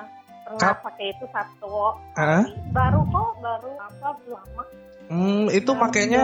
[0.41, 1.95] pernah Kap- pakai itu satu.
[2.17, 2.43] Hah?
[2.73, 4.63] Baru kok, baru apa belum lama.
[5.07, 6.23] Hmm, itu Baru makanya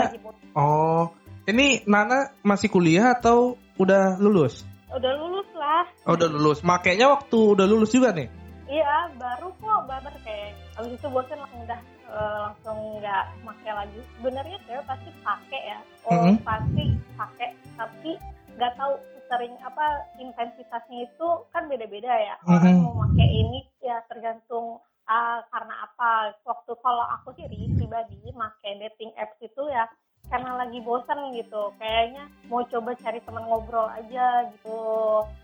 [0.52, 1.14] oh.
[1.48, 4.68] Ini Nana masih kuliah atau udah lulus?
[4.88, 5.84] udah lulus lah.
[6.04, 6.60] Oh, udah lulus.
[6.60, 8.28] Makanya waktu udah lulus juga nih.
[8.68, 14.00] Iya, baru kok baru kayak habis itu bosan langsung udah eh, langsung nggak pakai lagi.
[14.20, 15.80] Sebenarnya cewek pasti pakai ya.
[16.04, 16.36] Oh, Mhm.
[16.44, 16.84] pasti
[17.16, 18.18] pakai, tapi
[18.58, 18.94] nggak tahu
[19.28, 22.36] sering apa intensitasnya itu kan beda-beda ya.
[22.48, 22.84] Orang Mhm.
[22.84, 26.36] mau pakai ini ya tergantung ah, karena apa.
[26.44, 29.88] Waktu kalau aku sendiri pribadi pakai dating apps itu ya
[30.28, 31.72] karena lagi bosan gitu.
[31.80, 34.84] Kayaknya mau coba cari teman ngobrol aja gitu.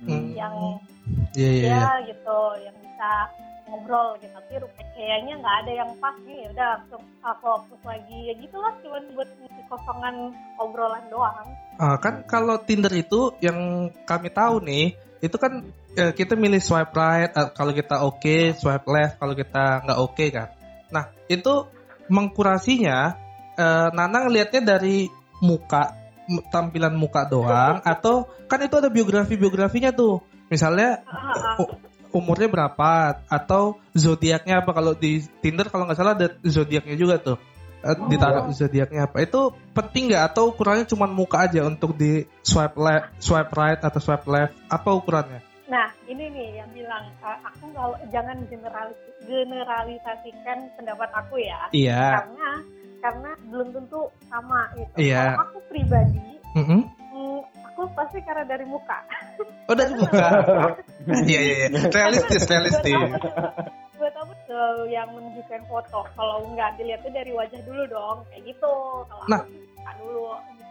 [0.03, 0.35] Hmm.
[0.35, 0.55] Yang
[1.33, 1.75] Iya, iya, iya.
[1.75, 3.11] ya gitu yang bisa
[3.63, 8.17] ngobrol gitu tapi rupiah kayaknya nggak ada yang pas nih udah langsung aku hapus lagi
[8.27, 10.15] ya gitulah cuma buat ngisi kosongan
[10.57, 14.93] obrolan doang Ah, kan kalau Tinder itu yang kami tahu nih,
[15.25, 15.65] itu kan
[15.97, 20.25] eh, kita milih swipe right eh, kalau kita oke, swipe left kalau kita nggak oke
[20.29, 20.53] kan.
[20.93, 21.65] Nah, itu
[22.13, 23.17] mengkurasinya
[23.57, 25.09] eh, Nana ngelihatnya dari
[25.41, 25.97] muka
[26.53, 30.21] tampilan muka doang atau kan itu ada biografi-biografinya tuh.
[30.53, 31.73] Misalnya Ah, ah, u-
[32.13, 37.37] umurnya berapa atau zodiaknya apa kalau di Tinder kalau nggak salah ada zodiaknya juga tuh.
[37.83, 42.79] Eh, ditaruh zodiaknya apa itu penting nggak atau ukurannya cuma muka aja untuk di swipe
[42.79, 47.71] left swipe right atau swipe left apa ukurannya Nah, ini nih yang bilang uh, aku
[47.73, 51.65] kalau jangan generalis generalisasikan pendapat aku ya.
[51.73, 52.19] Iya.
[52.21, 52.49] Karena
[53.01, 54.95] karena belum tentu sama gitu.
[55.01, 55.33] Iya.
[55.33, 56.81] Kalau aku pribadi, Mm-mm.
[56.85, 57.39] hmm,
[57.73, 59.01] aku pasti karena dari muka.
[59.65, 60.27] Oh dari muka.
[61.27, 61.67] Iya iya iya.
[61.91, 62.95] Realistis realistis.
[63.99, 66.07] Buat apa tuh yang menunjukkan foto?
[66.15, 68.73] Kalau nggak dilihatnya dari wajah dulu dong, kayak gitu.
[69.09, 69.41] Kalau Nah.
[69.83, 70.23] aku dulu.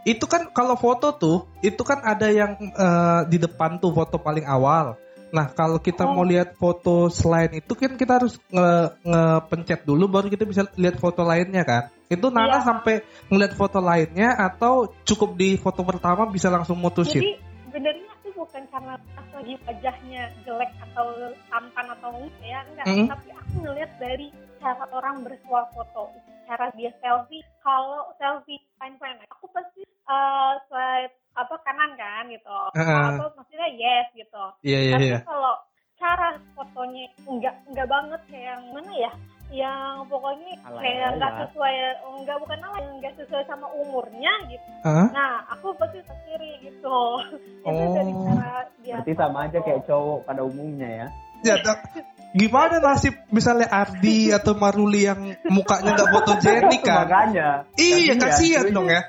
[0.09, 4.49] Itu kan kalau foto tuh, itu kan ada yang eh, di depan tuh foto paling
[4.49, 4.97] awal.
[5.33, 10.29] Nah kalau kita mau lihat foto selain itu kan kita harus nge ngepencet dulu baru
[10.29, 11.89] kita bisa lihat foto lainnya kan.
[12.13, 12.67] Itu Nana Iya.
[12.69, 12.95] sampai
[13.33, 17.25] ngeliat foto lainnya atau cukup di foto pertama bisa langsung mutusin?
[17.25, 17.33] Jadi
[17.65, 21.07] sebenarnya itu bukan karena pas lagi wajahnya jelek atau
[21.49, 23.07] tampan atau enggak ya enggak, Mm.
[23.09, 24.29] tapi aku ngeliat dari
[24.61, 26.13] cara orang bersuah foto,
[26.45, 27.41] cara dia selfie.
[27.65, 33.05] Kalau selfie fine fine, aku pasti eh swipe apa kanan kan gitu, Heeh.
[33.17, 34.45] apa maksudnya yes gitu.
[34.61, 35.19] Iya iya tapi iya.
[35.25, 35.55] kalau
[35.97, 39.13] cara fotonya enggak enggak banget kayak yang mana ya?
[39.53, 41.41] Yang pokoknya Alay kayak enggak aja.
[41.45, 41.75] sesuai,
[42.17, 44.65] enggak bukan alay, enggak sesuai sama umurnya gitu.
[44.81, 45.07] Hah?
[45.13, 47.01] Nah, aku pasti kiri gitu.
[47.61, 47.93] Itu Oh.
[47.93, 48.97] dari cara dia.
[48.97, 51.07] Berarti sama aja kayak cowok pada umumnya ya.
[51.43, 51.85] Ya, tak-
[52.33, 57.05] gimana nasib misalnya Ardi atau Maruli yang mukanya nggak fotogenik kan?
[57.05, 57.49] Makanya.
[57.77, 59.05] Iya, kasihan dong ya.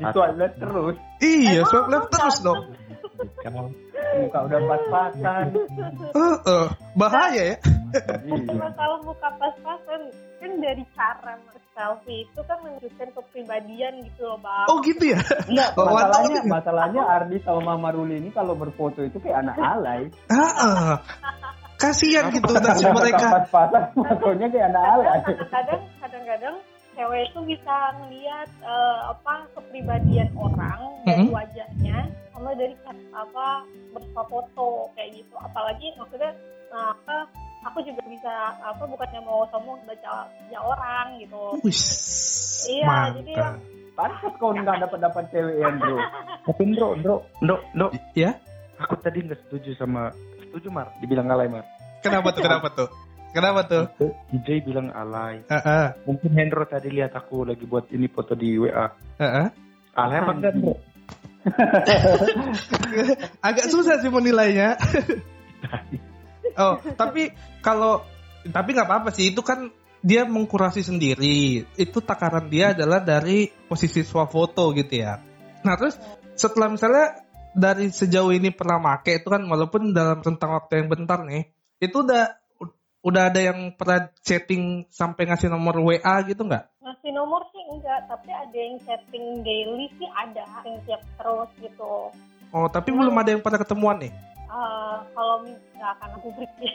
[0.00, 0.96] Itu ada terus.
[1.20, 2.60] Iya, swipe left terus dong.
[4.14, 5.46] Muka udah pas-pasan.
[6.94, 7.56] Bahaya ya.
[7.94, 8.52] Iya.
[8.58, 10.00] Masalah muka pas-pasan
[10.42, 11.38] kan dari cara
[11.74, 14.66] selfie itu kan menunjukkan kepribadian gitu loh, Bang.
[14.70, 15.20] Oh gitu ya.
[15.50, 20.02] Enggak, Oh, masalahnya, masalahnya Ardi sama Mama Ruli ini kalau berfoto itu kayak anak alay.
[20.30, 21.02] Ah.
[21.74, 23.42] Kasihan gitu nasib mereka.
[23.42, 25.18] Pas-pasan fotonya kayak anak alay.
[25.50, 26.56] kadang kadang-kadang
[26.94, 31.34] cewek itu bisa melihat eh, apa kepribadian orang dari Mhm.
[31.34, 31.98] wajahnya
[32.30, 32.74] sama dari
[33.10, 33.48] apa
[33.90, 36.30] bersuah foto kayak gitu apalagi maksudnya
[36.70, 37.16] nah, apa
[37.64, 41.80] aku juga bisa apa bukannya mau sombong baca baca orang gitu Wis,
[42.64, 43.60] Iya, jadi mantap.
[43.94, 45.94] Pantas kau nggak dapat dapat cewek ya bro.
[46.50, 47.88] Tapi Ndro, Ndro, Ndro, Ndro.
[48.18, 48.34] Ya?
[48.82, 50.10] Aku tadi nggak setuju sama
[50.42, 51.62] setuju Mar, dibilang alay Mar.
[52.02, 52.42] Kenapa tuh?
[52.42, 52.88] Kenapa tuh?
[53.30, 53.84] Kenapa tuh?
[54.34, 55.42] DJ bilang alay.
[55.46, 58.74] Ah, ah, Mungkin Hendro tadi lihat aku lagi buat ini foto di WA.
[58.74, 58.90] ah,
[59.22, 59.48] ah.
[59.94, 60.74] Alay apa enggak Ndro?
[63.46, 64.74] Agak susah sih menilainya.
[66.58, 68.02] oh, tapi kalau
[68.44, 69.72] tapi nggak apa-apa sih itu kan
[70.04, 71.64] dia mengkurasi sendiri.
[71.80, 75.16] Itu takaran dia adalah dari posisi swafoto gitu ya.
[75.64, 75.96] Nah, terus
[76.36, 77.24] setelah misalnya
[77.56, 81.48] dari sejauh ini pernah make itu kan walaupun dalam rentang waktu yang bentar nih,
[81.80, 82.36] itu udah
[83.04, 86.64] udah ada yang pernah chatting sampai ngasih nomor WA gitu nggak?
[86.80, 92.08] ngasih nomor sih enggak tapi ada yang chatting daily sih ada yang tiap terus gitu
[92.54, 94.14] Oh, tapi belum ada yang pernah ketemuan nih.
[94.54, 96.74] Eh, kalau nggak akan aku break ya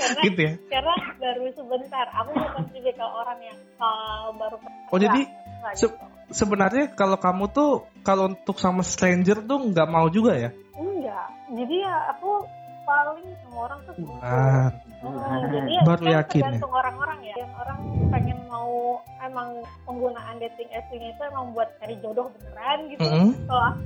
[0.00, 0.52] karena gitu ya.
[0.72, 4.56] karena baru sebentar aku bukan tipikal orang yang uh, baru
[4.88, 6.06] Oh, jadi Nggak se- gitu.
[6.32, 10.48] Sebenarnya kalau kamu tuh kalau untuk sama stranger tuh nggak mau juga ya?
[10.72, 12.40] enggak jadi ya aku
[12.88, 14.12] paling sama orang tuh gitu.
[14.24, 16.46] Ah, Hmm, jadi ya Baru kan yakin ya?
[16.46, 17.78] tergantung orang-orang ya yang orang
[18.08, 18.38] pengen
[18.92, 19.48] mau emang
[19.88, 23.04] penggunaan dating apps ini itu emang buat cari jodoh beneran gitu
[23.48, 23.80] kalau aku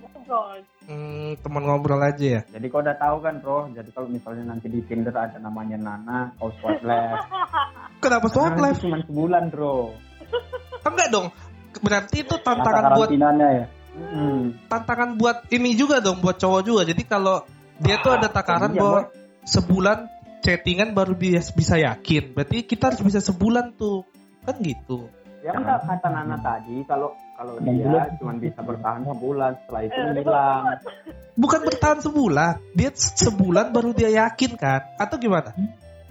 [0.00, 2.40] ngobrol hmm, teman ngobrol aja ya.
[2.48, 3.68] Jadi kau udah tahu kan bro.
[3.74, 7.26] Jadi kalau misalnya nanti di Tinder ada namanya Nana, kau swipe left.
[8.02, 8.78] Kenapa live?
[8.78, 9.92] itu cuma sebulan bro.
[10.86, 11.26] Enggak dong.
[11.76, 13.66] Berarti itu tantangan buat ya.
[13.96, 14.52] Hmm.
[14.68, 16.82] tantangan buat ini juga dong buat cowok juga.
[16.84, 17.44] Jadi kalau
[17.80, 19.00] dia tuh ada takaran iya, bahwa
[19.44, 19.98] sebulan
[20.44, 22.36] chattingan baru dia bisa yakin.
[22.36, 24.04] Berarti kita harus bisa sebulan tuh.
[24.46, 25.10] Kan gitu.
[25.42, 28.08] Ya enggak kata Nana tadi kalau kalau dia bulan.
[28.18, 30.62] cuma bisa bertahan sebulan setelah itu Eh, hilang.
[31.36, 32.54] Bukan bertahan sebulan.
[32.72, 34.80] Dia sebulan baru dia yakin kan?
[34.96, 35.52] Atau gimana?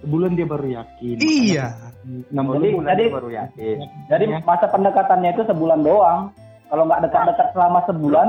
[0.05, 1.15] Sebulan dia baru yakin.
[1.17, 1.67] Iya.
[2.29, 2.61] Enam bulan.
[2.61, 3.75] bulan jadi- dia baru yakin.
[4.07, 6.21] Jadi masa pendekatannya itu sebulan doang.
[6.65, 8.27] Kalau nggak dekat-dekat selama sebulan,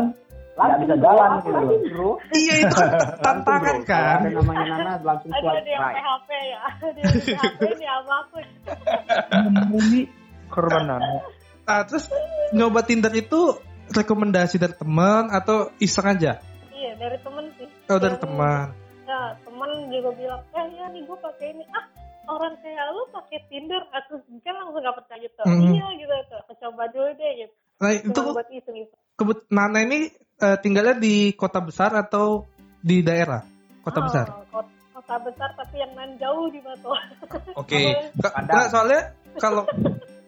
[0.57, 1.79] nggak bisa jalan gitu loh.
[1.85, 2.11] bro.
[2.33, 2.89] Iya itu kan
[3.21, 4.19] tantangan kan.
[4.23, 5.97] Ada namanya Nana langsung swipe ada yang right.
[5.97, 6.61] PHP ya
[6.97, 8.37] yang PHP ini sama aku
[9.77, 10.01] Ini
[10.49, 11.21] korban Nana.
[11.67, 12.07] Ah, terus
[12.51, 16.41] nyoba Tinder itu rekomendasi dari teman atau iseng aja?
[16.73, 18.67] iya dari temen sih Oh dari Yang- teman.
[19.03, 21.85] ya temen juga bilang eh ya nih gue pakai ini ah
[22.27, 25.73] orang kayak lu pakai Tinder aku kan langsung gak percaya gitu Mhm.
[25.73, 30.11] iya gitu tuh coba dulu deh gitu Nah itu buat iseng iseng kebut Nana ini
[30.41, 32.49] eh, tinggalnya di kota besar atau
[32.81, 33.43] di daerah
[33.83, 34.27] kota besar?
[34.51, 36.91] kota, kota besar tapi yang nan jauh di Batu
[37.61, 38.11] Oke.
[38.17, 39.03] Nggak, soalnya
[39.39, 39.65] kalau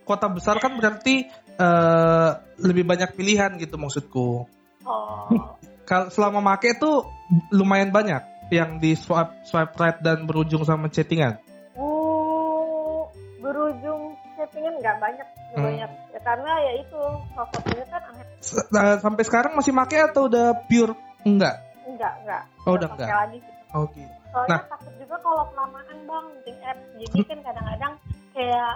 [0.05, 4.49] kota besar kan berarti eh, lebih banyak pilihan gitu maksudku.
[4.88, 7.09] oh kalau selama make tuh
[7.49, 8.21] lumayan banyak
[8.53, 11.40] yang di swipe swipe right dan berujung sama chattingan.
[11.73, 13.09] Uh,
[13.40, 14.08] berujung
[14.48, 15.68] settingan nggak banyak, nggak Hmm.
[15.68, 15.90] banyak.
[16.08, 18.26] Ya, karena ya itu satunya kan aneh.
[18.40, 21.56] S- nah, sampai sekarang masih make atau udah pure enggak?
[21.84, 22.42] Enggak, enggak.
[22.64, 23.20] Oh, udah pakai enggak.
[23.22, 23.38] lagi.
[23.38, 23.54] sih.
[23.68, 24.14] Oh gitu.
[24.28, 24.61] Soalnya Nah.
[24.66, 26.84] takut juga kalau kelamaan bang dating apps.
[26.96, 27.92] Jadi kan kadang-kadang
[28.32, 28.72] kayak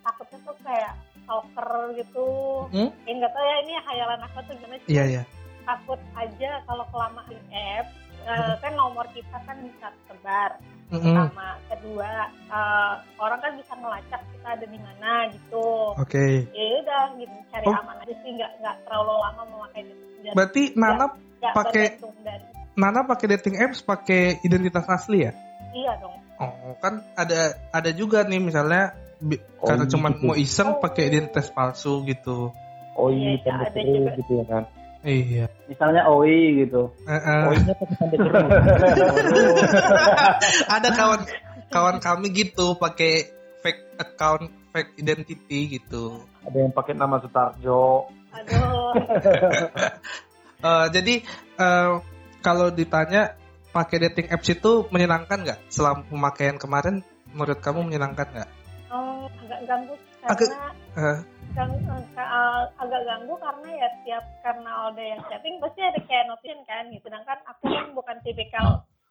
[0.00, 2.28] takutnya tuh kayak stalker gitu.
[2.68, 2.90] Hmm?
[3.04, 4.90] Ya nggak tahu ya ini hayalan aku tuh gimana sih.
[4.90, 5.22] Iya iya.
[5.62, 7.92] Takut aja kalau kelamaan di apps.
[8.22, 8.56] Eh, Hmm.
[8.58, 10.50] kan nomor kita kan bisa tersebar.
[10.90, 11.06] Mm-mm.
[11.06, 12.12] Pertama, kedua
[12.50, 15.66] eh, orang kan bisa ngelacak kita ada di mana gitu.
[15.94, 16.50] Oke.
[16.50, 17.76] Ya udah gitu cari Oh.
[17.76, 19.94] aman aja sih nggak nggak terlalu lama memakai itu.
[20.20, 21.06] Dan Berarti Nana
[21.40, 25.32] pakai- dari Nana pakai dating apps pakai identitas asli ya?
[25.70, 26.16] iya dong.
[26.36, 29.94] Oh, kan ada ada juga nih misalnya bi- Oh, karena gitu.
[29.94, 32.50] cuman mau iseng pakai identitas palsu gitu.
[32.92, 34.10] Oh Iya, iya, tanda ada juga.
[34.18, 34.64] gitu ya kan.
[35.00, 35.48] Iya.
[35.64, 36.92] Misalnya OI gitu.
[37.02, 38.36] Pakai tanda seru.
[40.76, 41.20] ada kawan
[41.70, 43.26] kawan kami gitu pakai
[43.60, 46.20] fake account, fake identity gitu.
[46.44, 48.06] Ada yang pakai nama Sutarjo.
[48.32, 48.92] Aduh.
[50.60, 51.24] Eh, jadi
[51.56, 51.92] eh,
[52.44, 53.32] kalau ditanya
[53.72, 55.72] pakai dating apps itu menyenangkan nggak?
[55.72, 57.00] Selama pemakaian kemarin,
[57.32, 58.50] menurut kamu menyenangkan nggak?
[58.92, 61.16] Oh, agak ganggu Agak- karena eh, ka- eh,
[62.80, 67.04] agak ganggu karena ya tiap karena ada yang chatting pasti ada kayak notification kan gitu.
[67.06, 68.66] Sedangkan aku kan bukan tipikal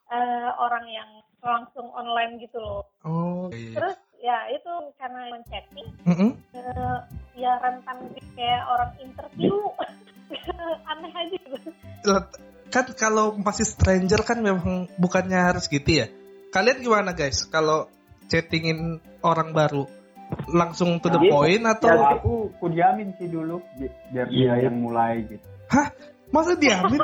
[0.10, 2.84] eh, orang yang langsung online gitu loh.
[3.06, 3.48] oh.
[3.54, 3.76] iya.
[3.76, 6.32] Terus ya itu karena yang chatting Mm-mm.
[6.52, 6.98] eh,
[7.40, 7.98] ya rentan
[8.36, 9.56] kayak orang interview
[10.92, 11.72] aneh aja gitu.
[12.70, 16.08] Kan kalau masih stranger kan memang bukannya harus gitu ya.
[16.50, 17.46] Kalian gimana guys?
[17.50, 17.90] Kalau
[18.30, 19.99] chattingin orang baru
[20.48, 24.70] langsung to the Jadi, point atau Ya, aku kudiamin sih dulu bi- biar dia Iya.
[24.70, 25.46] yang mulai gitu.
[26.30, 27.02] masa diamin?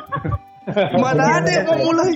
[1.01, 2.13] Mana ada yang mau mulai?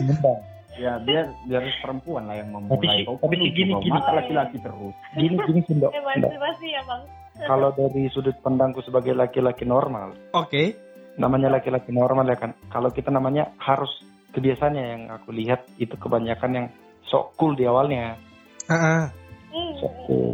[0.79, 3.03] Ya biar biar perempuan lah yang memulai.
[3.03, 3.99] Tapi- Kau tapi gini, gini.
[3.99, 4.95] Laki-laki terus.
[5.13, 5.91] Gini gini sih Dok.
[5.91, 7.01] Eh pasti pasti ya bang.
[7.39, 10.75] Kalau dari sudut pandangku sebagai laki-laki normal, Oke.
[11.15, 12.51] namanya laki-laki normal ya kan.
[12.67, 13.89] Kalau kita namanya harus
[14.31, 16.67] kebiasaannya yang aku lihat itu kebanyakan yang
[17.05, 18.19] sok cool di awalnya.
[18.67, 19.07] Ah,
[19.49, 19.71] Hmm.
[19.79, 20.31] Sok cool.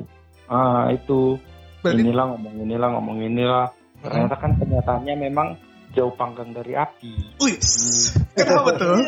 [0.49, 1.39] Ah itu
[1.81, 3.67] berarti inilah ngomong inilah ngomong inilah.
[4.01, 5.47] Ternyata kan kenyataannya memang
[5.95, 7.13] jauh panggang dari api.
[7.41, 7.57] Wih,
[8.35, 8.99] kenapa tuh?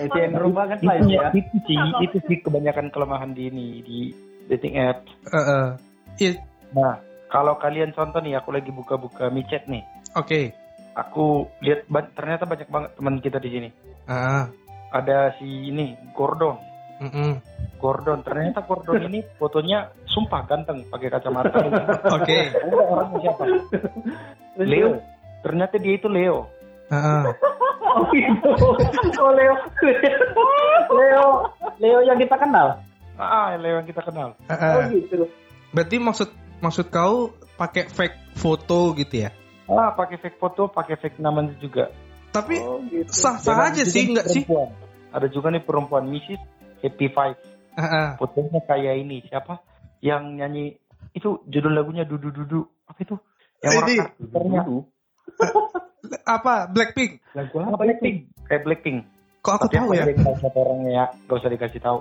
[0.00, 1.28] Eh, cenderung banget lah Itu, ya.
[1.36, 3.98] itu sih, itu sih kebanyakan kelemahan di ini di
[4.48, 5.04] dating app.
[5.30, 5.66] Heeh.
[6.18, 6.32] Iya,
[6.70, 9.82] Nah, kalau kalian contoh nih, aku lagi buka-buka micet nih.
[10.14, 10.54] Oke.
[10.98, 11.86] Aku lihat
[12.18, 13.68] ternyata banyak banget teman kita di sini.
[14.10, 14.50] Ah,
[14.90, 16.58] Ada si ini Gordon.
[17.00, 17.30] Mm-mm.
[17.80, 18.20] Gordon.
[18.20, 21.58] Ternyata Gordon ini fotonya sumpah ganteng pakai kacamata.
[22.20, 22.38] Oke.
[22.52, 23.42] Enggak orangnya siapa?
[24.60, 24.88] Leo.
[25.40, 26.46] Ternyata dia itu Leo.
[26.92, 27.24] Ah,
[27.90, 28.50] Oh gitu.
[29.18, 29.54] Oh Leo.
[30.94, 31.26] Leo.
[31.80, 32.78] Leo yang kita kenal.
[33.18, 34.36] Ah, Leo yang kita kenal.
[34.46, 35.26] ah, Oh gitu.
[35.74, 36.28] Berarti maksud
[36.60, 39.30] maksud kau pakai fake foto gitu ya?
[39.70, 41.88] Ah, pakai fake foto, pakai fake namanya juga.
[42.30, 43.10] Tapi Oh gitu.
[43.10, 44.42] sah-sah Dan aja sih, enggak sih?
[45.10, 46.38] Ada juga nih perempuan Mrs.
[46.80, 47.36] Happy Five.
[47.78, 48.16] Ah.
[48.18, 49.62] Fotonya kayak ini siapa?
[50.00, 50.64] Yang nyanyi
[51.16, 52.60] itu judul lagunya Dudu Dudu.
[52.88, 53.16] Apa itu?
[53.60, 54.60] Yang orang karakternya
[56.26, 57.22] Apa Blackpink?
[57.36, 57.76] Lagu apa?
[57.78, 58.16] Blackpink?
[58.48, 58.98] Kayak Blackpink.
[59.40, 60.04] Kok aku Tapi tahu ya?
[60.36, 61.04] siapa orangnya ya.
[61.28, 61.98] Gak usah dikasih tahu.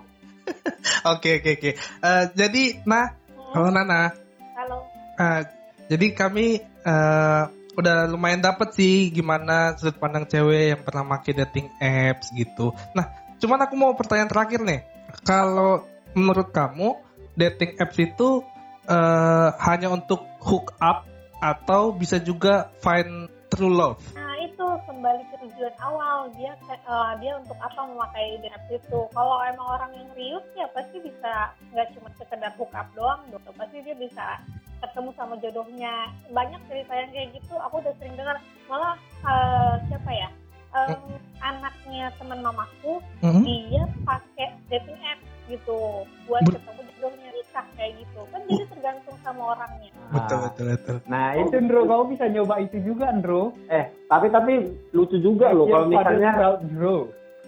[1.14, 1.72] Oke oke oke.
[1.78, 3.14] Eh, jadi nah,
[3.54, 4.10] kalau Nana,
[4.58, 4.82] Kalau
[5.22, 5.42] eh,
[5.86, 7.44] jadi kami eh,
[7.80, 12.74] udah lumayan dapet sih gimana sudut pandang cewek yang pernah pakai dating apps gitu.
[12.98, 13.08] Nah,
[13.40, 14.84] cuman aku mau pertanyaan terakhir nih.
[15.26, 17.00] Kalau menurut kamu
[17.40, 18.44] dating apps itu
[18.86, 21.08] eh, hanya untuk hook up
[21.40, 24.04] atau bisa juga find true love?
[24.14, 29.00] Nah itu kembali ke tujuan awal dia eh, dia untuk apa memakai apps itu.
[29.16, 33.44] Kalau emang orang yang rius ya pasti bisa nggak cuma sekedar hook up doang dong.
[33.56, 34.44] Pasti dia bisa
[34.80, 36.12] ketemu sama jodohnya.
[36.32, 37.56] Banyak cerita yang kayak gitu.
[37.68, 38.38] Aku udah sering dengar.
[38.68, 40.30] Malah eh, siapa ya?
[40.70, 41.02] Em,
[41.40, 43.42] anaknya teman mamaku Mhm.
[43.42, 48.22] dia pakai dating apps gitu buat Ber- ketemu jodohnya nikah kayak gitu.
[48.30, 49.90] Kan jadi tergantung sama orangnya.
[50.10, 50.96] Betul betul betul.
[51.06, 53.44] Nah itu Ndro, kamu bisa nyoba itu juga Ndro.
[53.66, 54.54] Eh tapi tapi
[54.92, 56.30] lucu juga loh kalau misalnya
[56.62, 56.98] Ndro.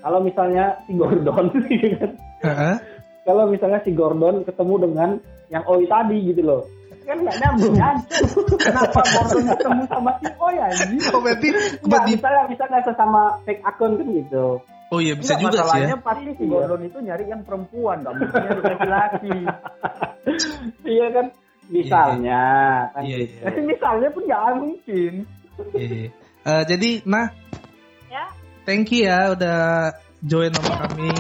[0.01, 2.12] kalau misalnya si Gordon gitu kan.
[2.41, 2.75] Heeh.
[3.21, 5.10] kalau misalnya si Gordon ketemu dengan
[5.47, 6.62] yang Oi tadi gitu loh
[7.01, 7.95] kan nggak nyambung kan
[8.61, 10.99] Kenapa Gordon ketemu sama si Oi anjing?
[11.11, 14.47] Oh berarti Nggak, berarti misalnya misalnya sesama fake akun kan gitu
[14.91, 15.63] oh iya bisa juga sih ya.
[15.63, 19.37] masalahnya pasti si Gordon itu nyari yang perempuan, nggak mungkin nyari laki-laki.
[20.93, 21.25] iya kan
[21.71, 22.41] misalnya
[22.91, 23.41] kan Iya, iya.
[23.47, 25.13] Tapi misalnya pun nggak mungkin.
[25.71, 26.07] Iya.
[26.41, 27.31] Eh, jadi nah
[28.11, 28.27] Ya
[28.67, 29.59] thank you ya udah
[30.27, 31.15] join sama kami.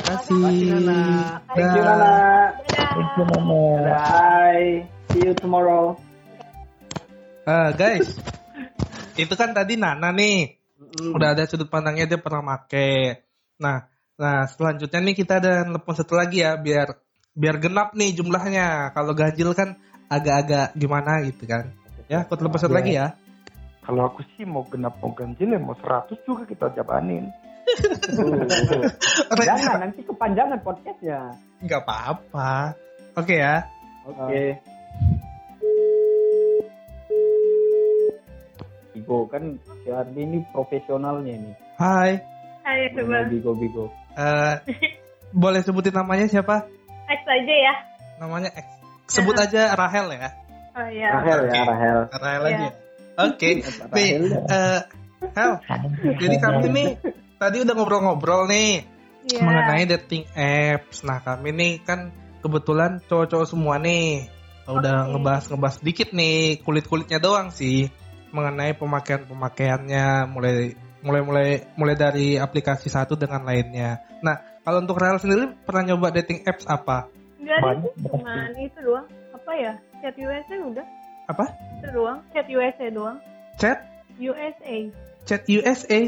[0.00, 0.40] Ya, Makasih.
[0.40, 1.82] Thank you.
[1.84, 2.16] Nana.
[2.72, 3.60] Thank you, Mama.
[3.84, 4.88] Bye.
[5.12, 6.00] See you tomorrow.
[7.44, 8.16] Ah, guys,
[9.20, 10.56] itu kan tadi Nana nih.
[11.12, 13.28] Udah ada sudut pandangnya dia pernah make.
[13.60, 16.96] Nah, nah selanjutnya nih kita ada telepon satu lagi ya biar
[17.36, 18.96] biar genap nih jumlahnya.
[18.96, 19.76] Kalau ganjil kan
[20.08, 21.76] agak-agak gimana gitu kan.
[22.08, 23.20] Ya, aku telepon satu lagi ya.
[23.84, 27.28] Kalau aku sih mau genap mau ganjil ya mau 100 juga kita jabanin.
[29.48, 31.34] Jangan nanti kepanjangan podcastnya.
[31.60, 32.74] Nggak apa-apa.
[33.16, 33.64] Oke ya.
[34.06, 34.58] Oke.
[38.90, 41.52] Bigo kan si Ardi ini profesionalnya ini.
[41.78, 42.18] Hai.
[42.66, 43.24] Hai, coba.
[43.26, 43.84] Bigo Bigo.
[44.18, 44.54] Eh,
[45.30, 46.66] boleh sebutin namanya siapa?
[47.06, 47.74] X aja ya.
[48.18, 48.66] Namanya X.
[49.10, 50.30] Sebut aja Rahel ya.
[50.70, 51.08] Oh iya.
[51.14, 51.60] Rahel ya Oke.
[51.66, 51.98] Rahel.
[52.12, 52.50] Rahel Iya.
[52.50, 52.68] aja.
[53.20, 53.48] Oke.
[53.50, 54.22] Nih, Rahel.
[54.50, 54.80] eh,
[55.20, 55.52] Hel,
[56.16, 56.88] jadi kami nih
[57.40, 59.40] tadi udah ngobrol-ngobrol nih Iya.
[59.44, 61.04] mengenai dating apps.
[61.04, 62.08] Nah, kami nih kan
[62.40, 64.28] kebetulan cowok-cowok semua nih
[64.64, 65.10] udah Oke.
[65.16, 67.90] ngebahas-ngebahas dikit nih kulit-kulitnya doang sih
[68.30, 74.00] mengenai pemakaian-pemakaiannya mulai mulai mulai mulai dari aplikasi satu dengan lainnya.
[74.22, 77.10] Nah, kalau untuk Rahel sendiri pernah nyoba dating apps apa?
[77.40, 79.06] Enggak ada cuman itu doang.
[79.34, 79.72] Apa ya?
[80.00, 80.86] Chat USA udah.
[81.28, 81.44] Apa?
[81.80, 82.18] Itu doang.
[82.32, 83.18] Chat USA doang.
[83.60, 83.78] Chat,
[84.16, 84.76] USA.
[85.28, 86.00] chat USA.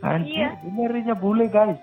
[0.00, 0.48] Anjir, Iya.
[0.62, 1.78] ini harinya bule guys.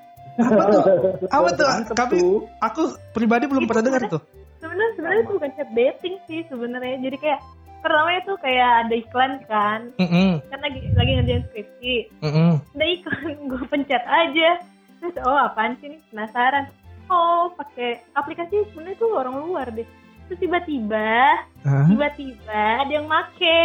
[1.30, 1.68] Apa tuh?
[2.00, 2.38] Kami tuh.
[2.60, 4.22] aku pribadi belum Itu pernah dengar tuh.
[4.58, 6.96] Sebenarnya sebenarnya itu bukan chat dating sih sebenarnya.
[7.00, 7.40] Jadi kayak
[7.84, 9.80] pertama itu kayak ada iklan kan.
[10.00, 11.96] Mm-mm, Kan lagi lagi ngerjain skripsi.
[12.22, 12.52] mm-mm.
[12.74, 14.50] Ada iklan, gue pencet aja.
[14.98, 16.00] Terus oh apaan sih nih?
[16.10, 16.66] Penasaran.
[17.12, 19.84] Oh pakai aplikasi sebenarnya tuh orang luar deh.
[20.26, 21.86] Terus tiba-tiba Hah?
[21.86, 23.60] tiba-tiba ada yang make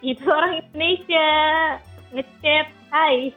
[0.00, 1.28] itu orang Indonesia
[2.12, 3.34] ngechat hai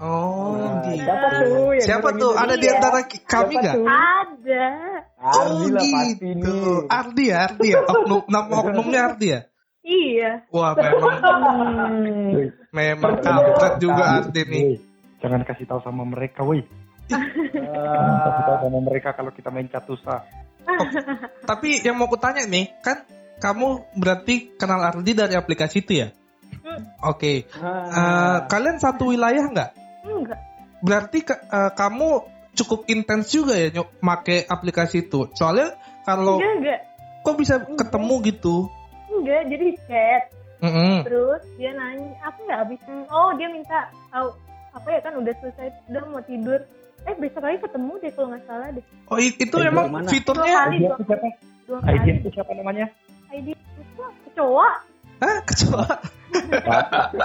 [0.00, 1.04] Oh, Nah, gitu.
[1.04, 1.76] Siapa tuh?
[1.76, 2.32] yang Siapa tuh?
[2.32, 3.76] Ada di antara kami nggak?
[3.84, 4.66] ada
[5.20, 6.56] Ardi lah pasti gitu.
[6.88, 7.80] Ardi ya, Ardi ya.
[7.92, 9.40] Oknum, nama oknumnya Ardi ya.
[9.84, 12.48] iya Wah, memang Hmm.
[12.72, 14.64] Memang kampret juga Ardi nih.
[15.20, 16.64] Jangan kasih tahu sama mereka, woi.
[17.12, 20.24] Jangan Ah, kasih tahu sama mereka kalau kita main catusa.
[21.44, 23.04] Tapi yang mau kutanya nih, kan
[23.36, 26.08] kamu berarti kenal Ardi dari aplikasi itu ya?
[26.80, 27.10] Hmm.
[27.12, 27.44] Oke.
[27.44, 27.60] Eh,
[27.92, 28.48] ah.
[28.48, 29.70] kalian satu wilayah nggak?
[30.08, 30.40] enggak
[30.80, 32.08] Berarti eh, kamu
[32.56, 35.28] cukup intens juga ya nyok make aplikasi itu.
[35.36, 35.76] Soalnya
[36.08, 36.80] kalau enggak enggak
[37.20, 38.56] kok bisa ketemu gitu?
[39.10, 40.22] enggak jadi chat
[40.60, 41.04] Mm-mm.
[41.08, 44.28] terus dia nanya aku nggak habis oh dia minta tahu
[44.76, 46.60] apa ya kan udah selesai udah mau tidur
[47.08, 50.52] eh besok lagi ketemu deh kalau nggak salah deh Oh itu Eh, emang dua fiturnya
[50.52, 51.28] kali ID dua, siapa?
[51.64, 52.86] dua ID kali itu siapa namanya?
[53.32, 54.70] ID itu kecoa
[55.20, 55.84] Hah, kecoa.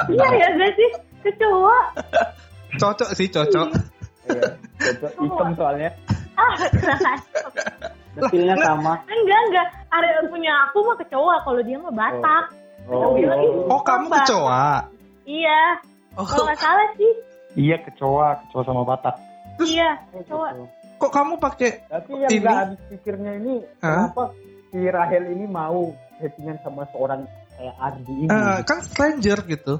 [0.10, 0.90] Iya ya gak sih.
[1.22, 1.80] Kecoa.
[2.76, 3.68] Cocok sih, cocok.
[4.26, 4.44] Iya,
[4.78, 5.12] cocok.
[5.18, 5.90] Hitam soalnya.
[6.36, 6.54] ah
[8.16, 8.94] Detilnya sama.
[9.06, 9.68] enggak enggak.
[9.90, 12.44] Area punya aku mah kecoa kalau dia mah batak.
[12.86, 14.86] Oh, itu Oh, kamu kecoa.
[15.26, 15.82] iya.
[16.14, 17.12] Oh, kalau nggak salah sih.
[17.56, 19.16] Iya, kecoa, kecoa sama Batak.
[19.64, 20.52] iya kecoa.
[20.96, 22.44] kok kamu pakai Tapi yang Ini?
[22.46, 24.12] habis pikirnya ini Hah?
[24.12, 24.24] kenapa
[24.68, 27.24] si Rahel ini mau settingan sama seorang
[27.56, 28.28] kayak Ardi ini?
[28.30, 29.76] eh, kan stranger gitu.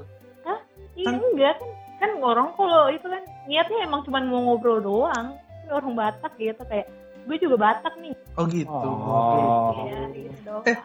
[0.96, 5.36] iya Kan- enggak kan kan orang kalau itu kan niatnya emang cuma mau ngobrol doang
[5.64, 6.86] Ini orang batak gitu kayak
[7.26, 8.68] gue juga batak nih Oh gitu.
[8.70, 9.72] Oh.
[9.88, 10.62] Iya, gitu dong.
[10.68, 10.76] Eh.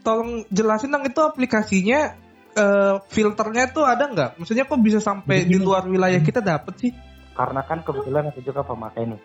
[0.00, 2.16] Tolong jelasin dong itu aplikasinya
[2.56, 4.30] eh, filternya tuh ada nggak?
[4.36, 6.92] Maksudnya kok bisa sampai di luar wilayah kita dapet sih?
[7.32, 9.20] Karena kan kebetulan aku juga pemakai nih.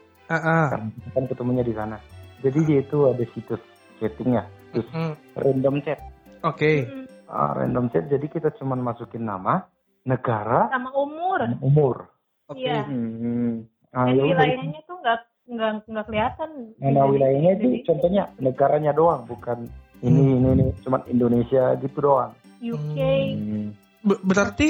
[0.71, 1.97] Karena kita kan ketemunya di sana.
[2.43, 3.61] Jadi dia itu ada situs
[3.97, 4.43] chattingnya,
[4.75, 5.99] terus Hmm, random chat.
[6.43, 6.85] Oke.
[6.85, 7.04] Mm-mm.
[7.35, 9.67] Ah, random chat, jadi kita cuma masukin nama,
[10.07, 12.07] negara, sama umur dan umur.
[12.47, 12.63] Oke.
[12.63, 13.67] iya Hmm.
[13.91, 14.23] Nah, udah.
[14.23, 19.67] wilayahnya tuh nggak nggak nggak kelihatan Nama wilayahnya itu Jadi, contohnya negaranya doang, bukan
[19.99, 22.31] ini ini ini, cuma Indonesia gitu doang.
[22.63, 22.97] UK
[23.35, 23.67] Hmm.
[24.05, 24.69] Be- berarti.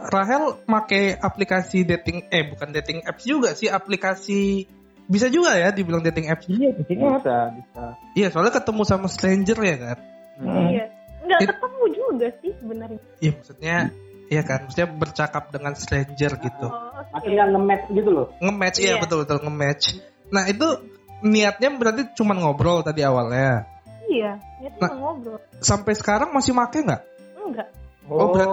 [0.00, 4.64] Rahel make aplikasi dating eh bukan dating apps juga sih aplikasi
[5.04, 6.48] bisa juga ya dibilang dating apps.
[6.48, 7.84] Iya, Bisa, bisa.
[8.16, 9.98] Iya soalnya ketemu sama stranger ya kan.
[10.40, 10.72] Hmm.
[10.72, 10.99] iya
[11.30, 13.76] nggak ketemu juga sih sebenarnya Iya maksudnya
[14.26, 16.66] iya kan maksudnya bercakap dengan stranger gitu.
[16.66, 17.10] oh, oke.
[17.14, 18.26] Maksudnya nge-match gitu loh.
[18.38, 19.02] Nge-match iya Iya.
[19.02, 19.84] betul betul nge-match.
[20.30, 20.66] Nah itu
[21.20, 23.66] niatnya berarti cuma ngobrol tadi awalnya.
[24.06, 24.90] iya niatnya Nah.
[24.96, 27.02] ngobrol Sampai sekarang masih make nggak?
[27.36, 27.68] enggak
[28.10, 28.46] Oh, udah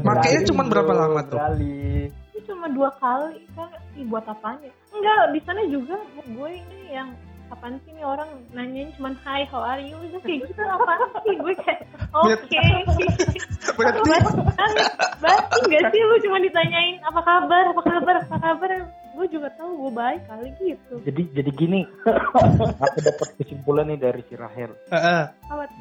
[0.00, 1.36] makanya beralih, cuman berapa lama tuh?
[1.36, 2.08] beralih.
[2.32, 7.08] itu cuma dua kali kan Ih, buat apanya enggak di sana juga gue ini yang
[7.52, 11.34] apaan sih nih orang nanyain cuman hi how are you udah kayak gitu apaan sih
[11.36, 11.80] gue kayak
[12.16, 12.64] oke
[13.72, 14.10] Berarti
[15.22, 18.70] Berarti gak sih lu cuma ditanyain apa kabar, apa kabar, apa kabar
[19.12, 21.80] Gue juga tahu gue baik kali gitu Jadi jadi gini,
[22.84, 24.72] aku dapat kesimpulan nih dari si Rahel.
[24.88, 25.28] Tuh?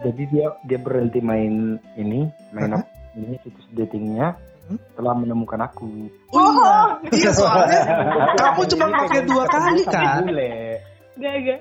[0.03, 4.77] Jadi dia dia berhenti main ini, main apa ini situs datingnya Hmm?
[4.93, 6.07] setelah menemukan aku.
[6.31, 6.71] Oh iya.
[7.11, 7.81] Iya soalnya
[8.39, 10.23] kamu cuma pakai dua kali kan.
[10.23, 10.79] bule.
[11.21, 11.59] Gak, gak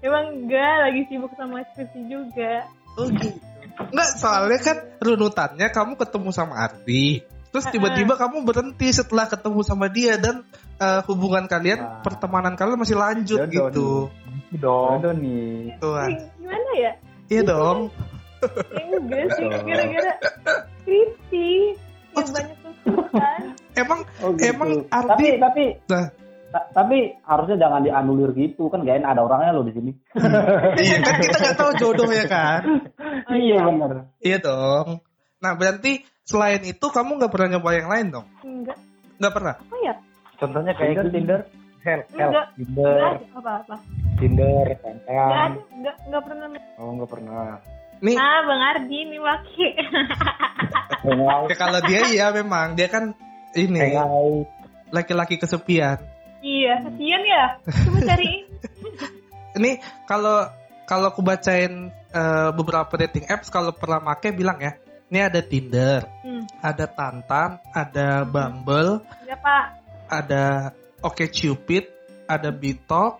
[0.00, 3.38] Emang gak lagi sibuk sama skripsi juga Oh gitu.
[3.80, 7.22] Enggak, soalnya kan runutannya kamu ketemu sama Ardi.
[7.48, 10.42] Terus tiba-tiba kamu berhenti setelah ketemu sama dia dan
[10.76, 12.00] eh, hubungan kalian, Ah.
[12.00, 13.88] pertemanan kalian masih lanjut Jodoh gitu.
[14.50, 14.98] Gitu dong.
[14.98, 15.76] Aduh nih.
[15.78, 16.08] Tuhan.
[16.08, 16.92] Eh, Gimana ya?
[17.26, 17.78] Iya dong.
[18.40, 19.64] Ya enggak sih, Betul.
[19.64, 20.12] gara-gara
[20.80, 21.48] skripsi
[22.10, 23.40] Oh, Yang banyak tuntutan
[23.72, 24.44] Emang Oh, gitu.
[24.50, 26.06] Emang tapi Ardi- tapi Nah.
[26.50, 29.90] Ta- tapi harusnya jangan dianulir gitu kan gak enak ada orangnya loh di sini.
[30.84, 32.60] iya kan kita nggak tahu jodohnya kan.
[33.42, 33.90] iya benar.
[34.20, 35.00] Iya dong.
[35.40, 38.26] Nah berarti selain itu kamu nggak pernah nyoba yang lain dong?
[38.44, 38.78] Enggak,
[39.18, 39.54] Nggak pernah?
[39.56, 39.94] apa ya?
[40.40, 41.10] Contohnya kayak Tinder.
[41.12, 41.40] Tinder.
[41.80, 42.46] Hel, hel, Enggak.
[42.60, 43.76] Tinder, Enggak ada apa-apa
[44.20, 45.30] Tinder, Enggak Tantan.
[45.32, 46.46] ada, enggak, enggak pernah
[46.76, 47.48] Oh nggak pernah.
[48.00, 49.66] Nih Nah, Bang Ardi nih Waki
[51.48, 53.16] ya kalau dia iya memang dia kan
[53.56, 53.96] ini
[54.90, 55.96] laki-laki kesepian.
[56.40, 58.44] Iya, kasihan ya Coba cariin
[59.60, 60.46] Ini kalau
[60.86, 64.74] kalau aku bacain eh, beberapa dating apps kalau pernah make bilang ya.
[65.10, 66.46] Ini ada Tinder, Hmm.
[66.62, 69.80] ada Tantan, ada Bumble, Ya Pak
[70.10, 71.86] ada OkCupid,
[72.30, 73.18] ada Bitalk,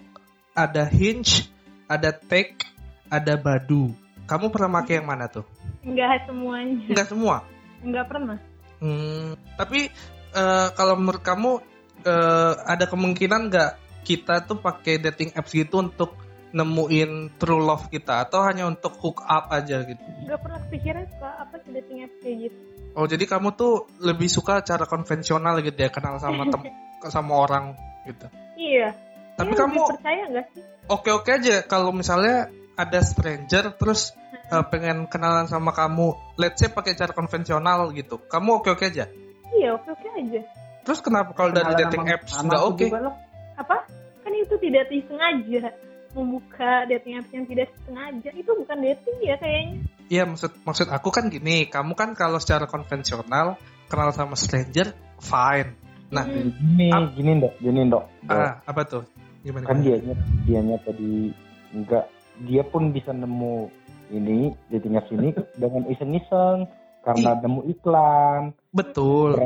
[0.54, 1.50] ada Hinge,
[1.90, 2.62] ada Take,
[3.10, 3.94] ada Badu.
[4.26, 5.46] Kamu pernah make yang mana tuh?
[5.82, 7.36] Enggak semuanya Enggak semua.
[7.82, 8.38] Enggak pernah
[8.80, 9.90] Hmm, tapi
[10.32, 11.60] eh, kalau menurut kamu
[12.04, 13.70] eh, ada kemungkinan nggak
[14.04, 16.16] kita tuh pakai dating apps gitu untuk
[16.50, 20.02] nemuin true love kita atau hanya untuk hook up aja gitu?
[20.02, 24.26] Enggak pernah kepikiran suka apa sih dating apps kayak gitu Oh jadi kamu tuh lebih
[24.26, 26.74] suka cara konvensional gitu ya kenal sama tem
[27.14, 28.26] sama orang gitu.
[28.58, 28.92] Iya
[29.38, 30.62] Tapi Iya, kamu percaya enggak sih?
[30.90, 34.10] oke-oke aja kalau misalnya ada stranger terus
[34.50, 38.18] eh, pengen kenalan sama kamu, let's say pakai cara konvensional gitu.
[38.26, 39.06] Kamu oke-oke aja.
[39.54, 40.42] Iya, oke-oke aja
[40.90, 42.86] Terus kenapa kalau dari dating apps nggak oke?
[42.90, 43.14] loh.
[43.54, 43.86] Apa?
[44.26, 45.70] Kan itu tidak disengaja
[46.10, 51.14] Membuka dating apps yang tidak sengaja Itu bukan dating ya kayaknya Iya maksud maksud aku
[51.14, 53.54] kan gini, kamu kan kalau secara konvensional
[53.86, 54.90] kenal sama stranger
[55.22, 55.78] fine.
[56.10, 56.50] Nah, Hmm.
[56.50, 58.04] Gini, Ap- gini dok, gini dok.
[58.26, 59.06] Ah apa tuh?
[59.46, 59.70] Gimana?
[59.70, 61.30] kan dianya dianya tadi
[61.70, 62.10] enggak
[62.42, 63.70] dia pun bisa nemu
[64.10, 65.30] ini dating apps ini
[65.62, 66.66] dengan iseng-iseng
[67.06, 68.50] karena nemu iklan.
[68.74, 69.38] Betul.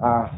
[0.00, 0.32] Ah,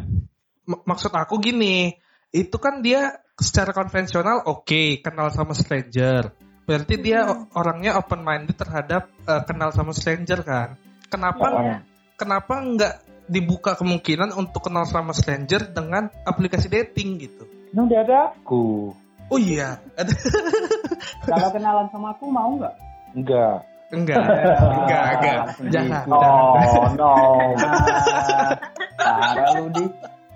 [0.68, 1.96] maksud aku gini,
[2.28, 6.34] itu kan dia secara konvensional oke kenal sama stranger.
[6.68, 10.76] Berarti dia o- orangnya open minded terhadap eh, kenal sama stranger kan.
[11.08, 11.76] Kenapa Iya.
[12.20, 12.94] kenapa nggak
[13.28, 17.44] dibuka kemungkinan untuk kenal sama stranger dengan aplikasi dating gitu?
[17.72, 18.92] udah ada aku.
[19.28, 19.76] Oh iya,
[21.28, 22.74] Kalau kenalan sama aku mau nggak?
[23.12, 23.56] Enggak.
[23.92, 25.38] enggak, enggak, enggak,
[25.68, 26.04] jangan.
[26.08, 27.12] Oh no.
[27.56, 28.52] Ah,
[28.96, 29.84] Parah lu di.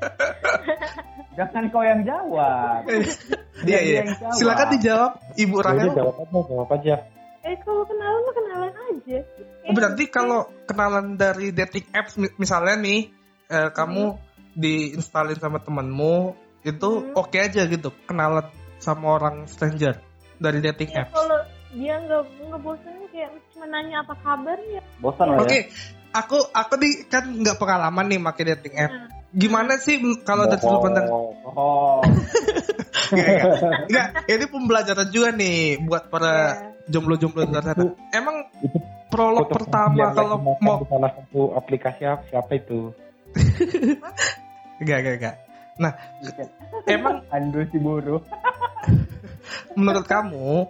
[1.39, 2.85] Jangan kau yang jawab.
[2.85, 3.09] Iya,
[3.65, 3.95] Dia iya.
[4.01, 4.37] yang jawab.
[4.37, 5.91] Silakan dijawab, Ibu Jadi Rahel.
[5.93, 6.95] jawab aja, jawab aja.
[7.43, 9.19] Eh kalau kenalan mah kenalan aja
[9.63, 13.11] Oh, berarti kalau kenalan dari dating apps mi- misalnya nih
[13.49, 14.15] eh, kamu
[14.55, 17.19] diinstalin sama temenmu itu Hmm.
[17.19, 18.47] oke aja gitu kenalan
[18.79, 19.99] sama orang stranger
[20.37, 21.11] dari dating Ya, apps.
[21.13, 21.39] kalau
[21.73, 25.65] dia nggak nggak bosan kayak cuma nanya apa kabar ya Bosan lah Oke, ya.
[26.15, 28.93] aku aku di kan nggak pengalaman nih pakai dating app.
[28.93, 29.09] Hmm.
[29.33, 31.09] Gimana sih kalau dari sudut pandang
[31.53, 32.01] Oh.
[33.13, 36.55] Enggak, ini pembelajaran juga nih buat para Ya.
[36.89, 37.85] jomblo-jomblo di luar sana.
[38.13, 38.79] Emang Itu
[39.13, 42.93] prolog Foto pertama kalau mau salah satu aplikasi apa siapa itu?
[44.81, 45.37] enggak enggak enggak.
[45.81, 45.93] Nah,
[46.97, 48.21] emang Andrew si bodoh.
[49.79, 50.69] menurut kamu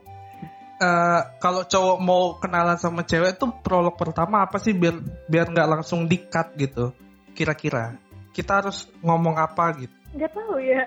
[0.82, 4.98] eh, kalau cowok mau kenalan sama cewek tuh prolog pertama apa sih biar
[5.30, 6.90] biar nggak langsung di-cut gitu
[7.32, 7.96] kira-kira
[8.32, 9.94] kita harus ngomong apa gitu.
[10.12, 10.82] Nggak tahu ya.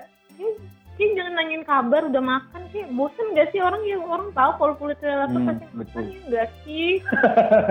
[0.95, 4.73] Kayak jangan nanyain kabar udah makan sih bosan gak sih orang yang orang tahu kalau
[4.79, 5.75] kulit lapar Hmm, pasti betul.
[5.75, 6.91] makan ya nggak sih?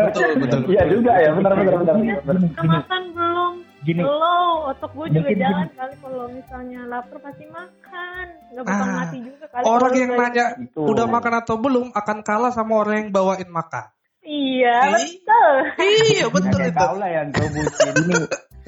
[0.04, 1.94] Betul betul Iya juga ya, benar benar benar.
[1.96, 2.40] Iya, benar.
[2.52, 3.52] udah makan belum?
[3.84, 4.56] Gini, belum.
[4.64, 8.26] Otak gue juga Mungkin jalan kali kalau misalnya lapar pasti makan.
[8.52, 10.80] Nggak bakal Ah, mati juga kali orang yang nanya Itu.
[10.84, 11.86] udah makan atau belum?
[11.92, 13.84] akan kalah sama orang yang bawain makan.
[14.20, 15.20] Iya Ih.
[15.20, 15.54] betul.
[15.80, 16.76] Iya betul itu.
[16.76, 17.92] kau lah yang bucin.
[18.04, 18.14] ini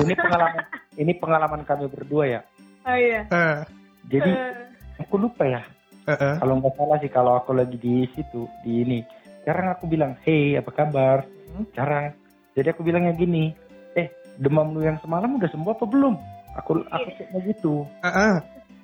[0.01, 0.65] ini pengalaman
[0.97, 2.41] ini pengalaman kami berdua ya.
[2.87, 3.23] oh iya
[4.07, 5.63] Jadi Eh, aku lupa ya.
[6.07, 6.35] Heeh.
[6.39, 8.99] Kalau nggak salah sih kalau aku lagi di situ di ini,
[9.43, 11.27] jarang aku bilang, hey apa kabar?
[11.51, 11.67] Hmm.
[11.75, 12.15] Jarang.
[12.55, 13.51] Jadi aku bilangnya gini,
[13.99, 16.15] eh demam lu yang semalam udah sembuh apa belum?
[16.63, 17.83] Aku aku ceknya gitu.
[18.07, 18.35] Heeh.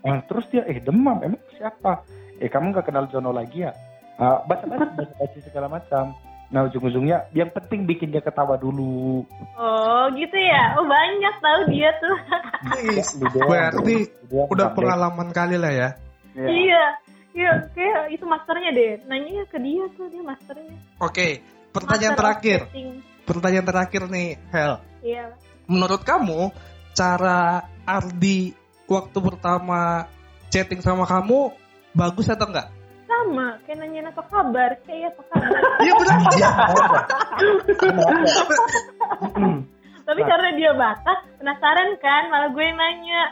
[0.03, 2.03] Nah, terus dia, eh demam, emang siapa?
[2.43, 3.71] Eh kamu nggak kenal Jono lagi ya?
[4.19, 6.11] Ah, basa-basi, basa-basi segala macam.
[6.53, 9.24] Nah ujung-ujungnya yang penting bikin dia ketawa dulu.
[9.57, 10.76] Oh gitu ya.
[10.76, 12.16] Oh banyak tahu dia tuh.
[13.32, 13.48] Doang.
[13.48, 13.96] Berarti
[14.28, 15.88] udah pengalaman kali lah ya.
[16.36, 17.00] Iya.
[17.32, 18.92] Iya, kayak itu masternya deh.
[19.09, 20.76] Nanya ke dia tuh dia masternya.
[21.00, 21.40] Oke,
[21.72, 22.61] pertanyaan Master terakhir.
[23.24, 24.72] Pertanyaan terakhir nih, Hel.
[25.00, 25.32] Iya.
[25.64, 26.53] Menurut kamu
[26.92, 28.53] cara Ardi
[28.84, 30.05] waktu pertama
[30.53, 31.57] chatting sama kamu
[31.96, 32.68] bagus atau enggak?
[33.23, 34.70] Sama, kayak nanyain apa kabar.
[34.83, 35.62] Kayak apa kabar.
[35.79, 36.18] Iya benar.
[40.03, 43.23] Tapi karena dia Batak, penasaran kan, malah gue yang nanya.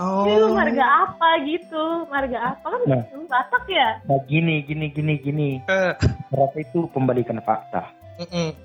[0.00, 0.24] Oh.
[0.24, 2.08] Ini lu marga apa gitu?
[2.08, 2.80] Marga apa kan?
[2.88, 3.04] Nah.
[3.28, 4.00] Batak ya?
[4.08, 5.50] Nah gini, gini, gini, gini.
[5.68, 5.92] Eh,
[6.32, 7.92] Berapa itu pembalikan fakta?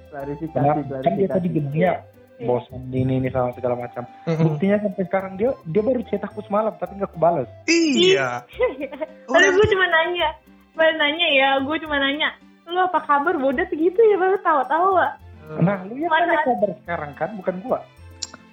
[0.09, 1.03] Klarifikasi, Kenapa?
[1.03, 1.91] Kan dia tadi bilangnya
[2.39, 4.07] bosan ini ini sama segala macam.
[4.23, 4.47] mm-mm.
[4.47, 7.51] Buktinya sampai sekarang dia dia baru chat aku semalam tapi nggak kebales.
[7.67, 8.47] Iya.
[9.29, 10.29] Tapi gue cuma nanya.
[10.73, 12.29] Baru nanya ya, gue cuma nanya.
[12.69, 13.33] Lu apa kabar?
[13.35, 15.17] Bodoh segitu ya, baru tawa-tawa.
[15.49, 16.29] Nah lu yang Mana?
[16.29, 17.79] tanya kabar sekarang kan bukan gua.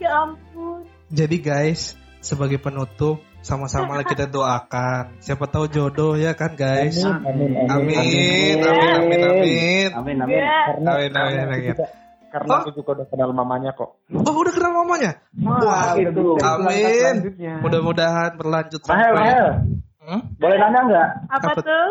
[0.00, 0.88] Ya ampun.
[1.12, 1.92] Jadi guys,
[2.24, 5.20] sebagai penutup sama-sama lah kita doakan.
[5.20, 6.96] Siapa tahu jodoh ya kan guys.
[7.04, 9.88] Amin, amin, Amin, amin, amin, amin.
[9.92, 10.34] Amin, amin.
[10.40, 10.60] Ya.
[10.72, 11.68] Karena, Amin, amin, karena aku amin.
[11.68, 11.86] juga,
[12.32, 12.58] karena Oh.
[12.64, 13.90] aku juga udah kenal mamanya kok.
[14.10, 15.10] Oh udah kenal mamanya?
[15.44, 16.24] Wah, itu.
[16.40, 17.14] Amin.
[17.60, 19.60] Mudah-mudahan berlanjut sampai.
[20.06, 20.22] Hmm?
[20.38, 21.08] Boleh nanya nggak?
[21.34, 21.60] Apa, Apa?
[21.66, 21.86] tuh?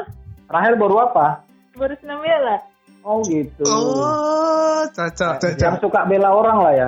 [0.47, 1.28] Rahel baru apa?
[1.76, 2.63] Baru senam bela.
[3.03, 3.68] Oh gitu.
[3.68, 5.59] Oh, cocok, cocok.
[5.59, 6.88] Yang suka bela orang lah ya.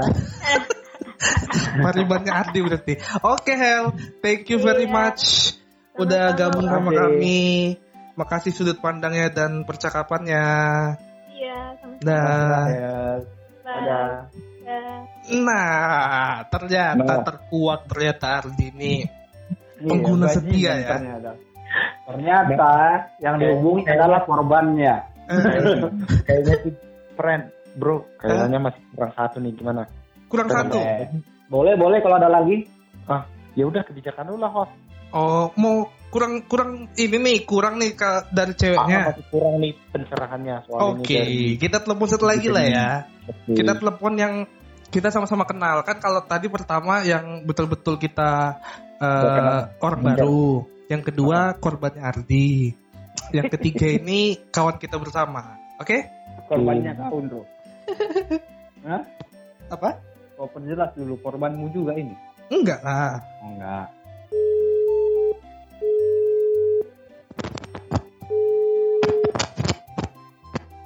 [1.84, 2.94] Maribannya Ardi berarti.
[3.22, 4.94] Oke Hel, thank you very Iya.
[4.94, 5.24] much
[5.98, 6.40] udah Sama-sama.
[6.40, 7.76] gabung sama kami.
[8.18, 10.46] Makasih sudut pandangnya dan percakapannya.
[11.30, 12.24] Iya, sama Dah.
[12.50, 13.18] Rahel.
[13.68, 14.00] Ada.
[14.64, 14.82] Ya.
[15.38, 17.24] Nah, ternyata Nah.
[17.24, 18.96] terkuat ternyata Ardi ini.
[19.78, 20.88] Iya, Pengguna bajingan setia ya.
[20.98, 21.32] Ternyata.
[22.08, 22.72] Ternyata
[23.20, 24.96] yang dihubungi adalah korbannya.
[26.28, 26.74] Kayaknya sih
[27.14, 27.44] friend,
[27.76, 28.02] bro.
[28.18, 29.84] Kayaknya masih kurang satu nih gimana?
[30.28, 30.80] Kurang satu.
[30.80, 31.08] Eh,
[31.48, 32.68] Boleh, boleh kalau ada lagi.
[33.58, 34.70] Ya udah kebijakan lu lah host.
[35.10, 39.00] Oh, mau kurang kurang ini nih, kurang nih ke, dari Ah, ceweknya.
[39.10, 41.56] masih kurang nih pencerahannya soal Oke, ini.
[41.58, 42.88] kita telepon satu lagi lah ya.
[43.26, 43.56] Oke.
[43.56, 44.34] Kita telepon yang
[44.88, 48.56] kita sama-sama kenal kan kalau tadi pertama yang betul-betul kita
[48.98, 49.62] eh, Udah kenal.
[49.82, 50.46] orang baru,
[50.90, 52.74] yang kedua korbannya Ardi,
[53.34, 55.58] yang ketiga ini kawan kita bersama.
[55.78, 56.06] Oke?
[56.50, 57.42] Korbannya kau, bro.
[58.88, 59.04] Hah?
[59.70, 59.90] Apa?
[60.38, 62.16] Kau perjelas dulu korbanmu juga ini.
[62.48, 63.20] Enggak lah.
[63.44, 63.88] Enggak.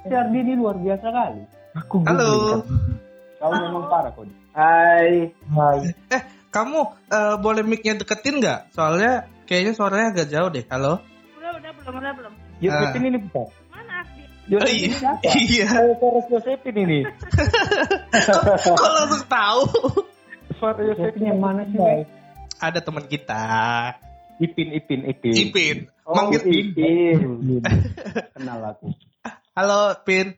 [0.02, 1.42] Si Ardi ini luar biasa kali.
[1.78, 2.60] Aku Halo.
[3.38, 4.26] Kau memang parah kau.
[4.52, 5.30] Hai.
[5.48, 5.78] Hai.
[6.52, 8.76] Kamu eh, boleh mic-nya deketin nggak?
[8.76, 10.64] Soalnya kayaknya suaranya agak jauh deh.
[10.68, 11.00] Halo?
[11.40, 12.32] Udah, udah, belum, udah, belum.
[12.60, 13.48] Josephine ini bukan?
[13.72, 14.22] Mana Ardi?
[14.52, 14.92] Oh, iya.
[15.32, 15.68] iya.
[15.96, 17.00] Suara Josephine ini.
[18.78, 19.62] Kok langsung tahu?
[20.60, 22.04] Suara Josephine yang mana sih.
[22.60, 23.42] Ada teman kita,
[24.38, 25.34] Ipin, Ipin, Ipin.
[25.34, 25.76] Ipin.
[26.04, 27.62] Oh, Manggil Ipin.
[28.36, 28.92] Kenal aku.
[29.56, 30.36] Halo, Pin.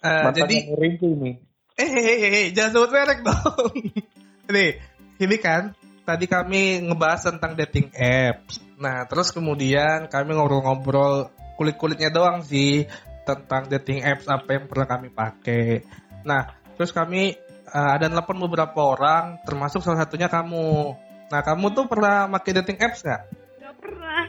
[0.00, 1.32] Eh, Mantannya jadi Ringo ini.
[1.76, 3.72] Eh, eh, eh, eh, jangan sebut merek dong.
[4.54, 4.80] Nih,
[5.20, 5.76] ini kan
[6.08, 8.58] tadi kami ngebahas tentang dating apps.
[8.80, 11.28] Nah, terus kemudian kami ngobrol-ngobrol
[11.60, 12.88] kulit-kulitnya doang sih
[13.28, 15.84] tentang dating apps apa yang pernah kami pakai.
[16.24, 17.36] Nah, terus kami
[17.68, 20.96] eh, ada nelpon beberapa orang, termasuk salah satunya kamu.
[21.30, 23.22] Nah, kamu tuh pernah pakai dating apps nggak?
[23.60, 24.20] Gak pernah.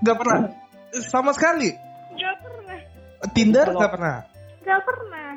[0.00, 0.38] Gak pernah.
[1.10, 1.74] Sama sekali.
[2.16, 2.78] Gak pernah.
[3.34, 4.16] Tinder Kalau- nggak pernah.
[4.64, 5.28] Gak pernah.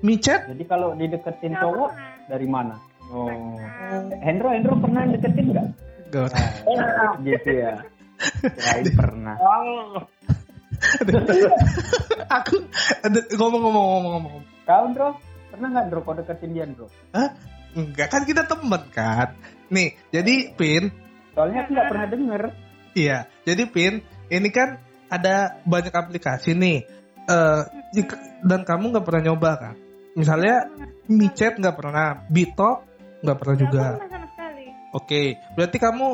[0.00, 0.40] Micet?
[0.48, 2.28] Jadi kalau dideketin Gak cowok pernah.
[2.28, 2.76] dari mana?
[3.10, 3.26] Oh.
[4.22, 5.66] Hendro, Hendro pernah deketin nggak?
[6.10, 7.10] Gak pernah.
[7.22, 7.74] gitu ya.
[8.42, 9.36] Kirain pernah.
[12.30, 12.54] Aku
[13.02, 14.32] ada- ngomong-ngomong ngomong-ngomong.
[14.64, 15.08] Kau, Andro?
[15.50, 16.86] Pernah nggak, Andro, kau deketin dia, Andro?
[17.74, 19.34] Enggak kan kita temen kan.
[19.70, 20.90] Nih, jadi Pin,
[21.34, 22.42] Soalnya aku nggak pernah denger.
[22.94, 23.18] iya.
[23.46, 26.82] Jadi Pin, ini kan ada banyak aplikasi nih.
[27.26, 27.60] Eh
[27.94, 29.74] jika- dan kamu nggak pernah nyoba kan?
[30.18, 30.66] Misalnya
[31.06, 32.82] Micet nggak pernah, Bito
[33.20, 33.82] nggak pernah Gak juga.
[33.94, 34.66] pernah sama sekali.
[34.90, 35.22] Oke,
[35.54, 36.06] berarti kamu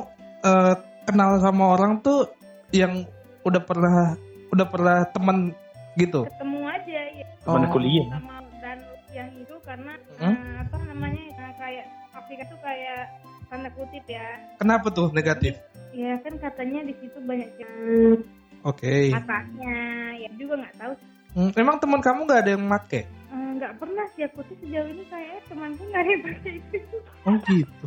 [0.43, 2.31] eh, kenal sama orang tuh
[2.71, 3.07] yang
[3.43, 4.15] udah pernah
[4.49, 5.55] udah pernah temen
[5.95, 6.27] gitu.
[6.27, 7.27] Ketemu aja ya.
[7.41, 7.71] Teman Oh.
[7.71, 8.07] kuliah.
[8.11, 8.79] sama dan
[9.11, 10.35] yang itu karena Hmm?
[10.35, 13.01] eh, apa namanya eh, kayak aplikasi itu kayak
[13.47, 14.27] tanda kutip ya
[14.59, 15.55] Kenapa tuh negatif?
[15.91, 17.73] ya kan katanya di situ banyak yang
[18.61, 19.15] Oke.
[19.15, 19.79] Katanya,
[20.19, 20.93] ya juga nggak tahu.
[21.33, 23.07] Hmm, emang teman kamu nggak ada yang make?
[23.27, 26.79] Eh, Nggak pernah sih aku tuh sejauh ini kayaknya temanku nggak ada yang pakai itu.
[27.27, 27.87] Oh gitu.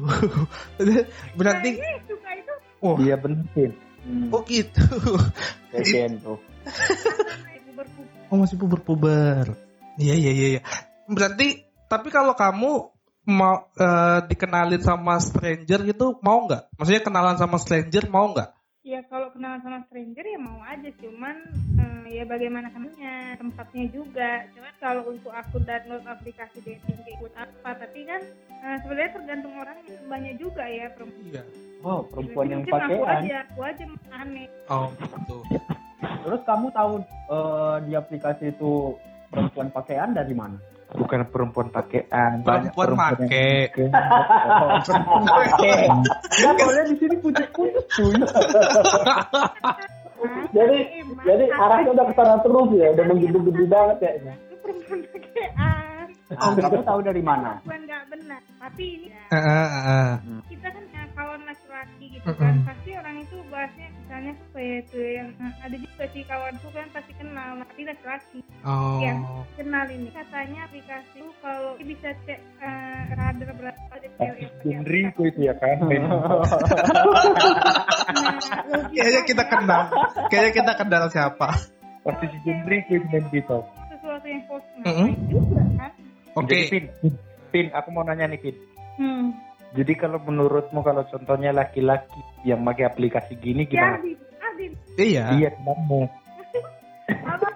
[1.39, 3.71] Berarti Kayaknya yang suka itu oh, Iya bener Pin.
[3.99, 4.27] Hmm.
[4.31, 4.83] oh gitu.
[5.71, 6.39] Kasian tuh.
[6.65, 7.59] kayak.
[8.29, 9.57] Oh masih puber-puber.
[9.97, 10.47] Iya iya iya.
[10.57, 10.61] iya.
[11.09, 12.71] Berarti tapi kalau kamu
[13.29, 16.77] mau eh, dikenalin sama stranger gitu mau nggak?
[16.77, 18.58] Maksudnya kenalan sama stranger mau nggak?
[18.79, 21.35] Ya kalau kenalan sama stranger ya mau aja, cuman
[21.83, 24.47] eh, ya bagaimana kamunya, tempatnya juga.
[24.55, 28.23] Cuman kalau untuk aku download aplikasi dating kayak buat apa, tapi kan
[28.63, 31.27] eh, sebenarnya tergantung orang banyak juga ya perempuan.
[31.27, 31.43] Iya.
[31.83, 33.19] Oh, perempuan yang Mungkin aku pakaian.
[33.19, 33.83] aja, aku aja
[34.15, 34.47] aneh.
[34.71, 35.37] Oh gitu.
[35.99, 36.93] Terus kamu tahu
[37.35, 38.95] eh, di aplikasi itu
[39.27, 40.55] perempuan pakaian dari mana?
[40.89, 42.41] Bukan perempuan pakaian.
[42.41, 43.77] banyak Perempuan make.
[43.77, 45.89] Oh, perempuan pakaian.
[46.01, 48.13] Enggak, soalnya di sini putih-putih cuy.
[50.51, 50.77] Jadi
[51.23, 54.33] jadi arahnya udah ke sana terus ya, udah menggebu-gebu banget kayaknya.
[54.59, 55.51] perempuan pakaian.
[55.55, 57.57] Ah, kamu tahu dari mana?
[57.63, 60.11] Bukan nggak benar, tapi ini ya, Ah, ah,
[60.51, 63.88] kita kan ya, kawan laki-laki gitu kan pasti orang itu bahasnya
[64.19, 68.39] misalnya apa ya tuh yang eh, ada juga sih kawanku kan pasti kenal tapi laki-laki
[68.59, 68.99] Oh.
[68.99, 69.23] Yang
[69.55, 74.11] kenal ini katanya aplikasi itu kalau bisa cek eh, radar berapa pakai
[74.67, 75.79] Genriku itu ya kan.
[78.19, 79.81] Nah, Kayaknya kita kenal.
[80.27, 81.47] Kayaknya kita kenal siapa.
[82.03, 83.63] Pasti si Genriku itu gitu.
[83.87, 85.07] sesuatu yang positif Mm-mm.
[85.31, 85.91] juga kan
[86.35, 86.67] Oke.
[86.67, 87.13] Jadi, Pin, Pin,
[87.55, 88.55] Pin, aku mau nanya nih Pin.
[88.99, 89.48] hmm.
[89.69, 93.97] Jadi kalau menurutmu kalau contohnya laki-laki yang pakai aplikasi gini ya gimana?
[94.41, 95.25] Adit Iya.
[95.31, 97.47] Iya, apa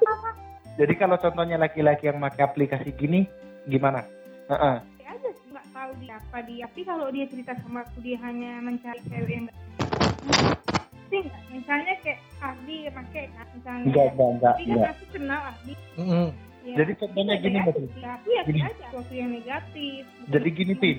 [0.79, 3.25] Jadi kalau contohnya laki-laki yang pakai aplikasi gini
[3.65, 4.05] gimana?
[4.43, 4.75] Heeh.
[4.99, 8.19] dia aja sih nggak tahu dia apa dia tapi kalau dia cerita sama aku dia
[8.19, 9.45] hanya mencari cewek yang
[11.07, 14.91] sih nggak misalnya kayak Ardi pakai kan misalnya Enggak, enggak, enggak, tapi kan enggak.
[14.91, 16.27] aku kenal Ardi Mm-mm.
[16.63, 17.71] ya, Jadi contohnya gini, sih.
[18.03, 18.59] aku yakin Gini.
[18.61, 20.91] aja sesuatu yang negatif Jadi gini, Pi.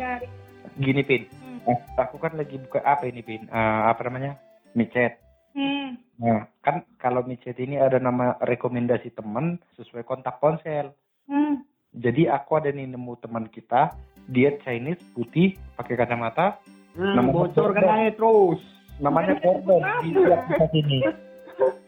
[0.74, 1.22] Gini, Pin.
[1.30, 1.60] Hmm.
[1.64, 3.46] Eh, aku kan lagi buka apa ini, Pin?
[3.46, 4.36] Eh, apa namanya?
[4.74, 5.18] Micet.
[5.54, 5.96] Hmm.
[6.18, 10.90] Nah, kan kalau micet ini ada nama rekomendasi teman sesuai kontak ponsel.
[11.26, 11.62] Hmm.
[11.94, 13.94] Jadi aku ada nih nemu teman kita,
[14.26, 16.58] dia Chinese, putih, pakai kacamata,
[16.94, 18.62] Hmm, Nama bocor kan aja terus.
[19.02, 21.02] namanya Gordon di aplikasi ini.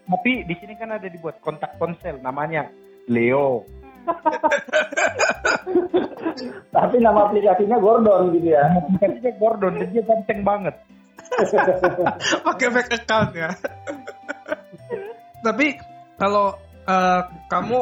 [0.03, 2.67] Tapi di sini kan ada dibuat kontak ponsel, namanya
[3.07, 3.63] Leo.
[6.77, 8.65] Tapi nama aplikasinya Gordon gitu ya.
[8.77, 10.75] Aplikasinya Gordon, dan dia ganteng banget.
[12.47, 13.51] Pakai fake account ya.
[15.43, 15.67] Tapi
[16.21, 16.55] kalau
[16.87, 17.79] eh, kamu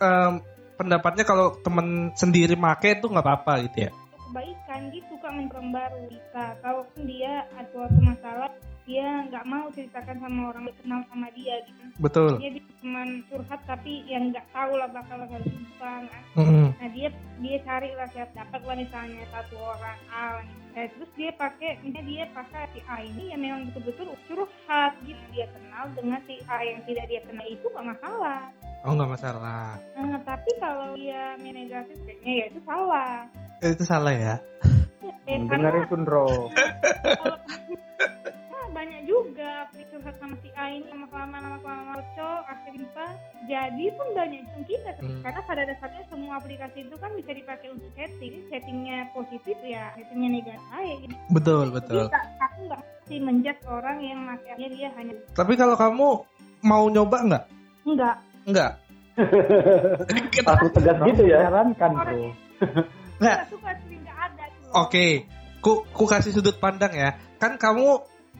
[0.00, 0.32] em,
[0.78, 3.92] pendapatnya kalau temen sendiri make itu nggak apa-apa gitu ya?
[4.28, 8.50] kebaikan dia suka mencari baru kita kalau dia ada suatu masalah
[8.88, 12.40] dia nggak mau ceritakan sama orang yang kenal sama dia gitu Betul.
[12.40, 15.40] dia cuma curhat tapi yang nggak tahu lah bakal bakal
[15.76, 16.02] kan
[16.34, 16.72] Mm-mm.
[16.72, 17.08] nah dia
[17.38, 20.40] dia cari lah siapa dapat lah misalnya satu orang A
[20.72, 25.20] eh, terus dia pakai misalnya dia pakai si A ini yang memang betul-betul curhat gitu
[25.30, 28.48] dia kenal dengan si A yang tidak dia kenal itu nggak masalah
[28.86, 29.74] Oh nggak masalah.
[29.98, 33.26] nah, tapi kalau dia main negatif kayaknya ya itu salah
[33.58, 34.34] Eh, Itu salah ya.
[35.26, 36.26] Eh, Dengar karena itu, Bro.
[38.78, 39.52] banyak juga
[39.90, 43.06] curhat sama si A ini lama lama lama lama cocok akhirnya
[43.44, 45.18] jadi pun banyak kita Hmm.
[45.20, 50.30] karena pada dasarnya semua aplikasi itu kan bisa dipakai untuk chatting settingnya positif ya settingnya
[50.32, 52.06] negatif aja gitu Betul betul.
[52.06, 56.08] nggak- aku nggak mesti menjudge orang yang makanya dia hanya Tapi kalau kamu
[56.60, 57.44] mau nyoba nggak?
[57.84, 58.16] enggak
[58.46, 58.72] Nggak.
[60.48, 61.44] Aku tegas gitu ya.
[61.44, 62.30] Sarankan, Bro.
[63.18, 63.36] Nggak.
[63.36, 64.44] nggak suka sih nggak ada.
[64.78, 65.06] Oke,
[65.58, 67.12] ku ku kasih sudut pandang ya.
[67.36, 67.98] Kan kamu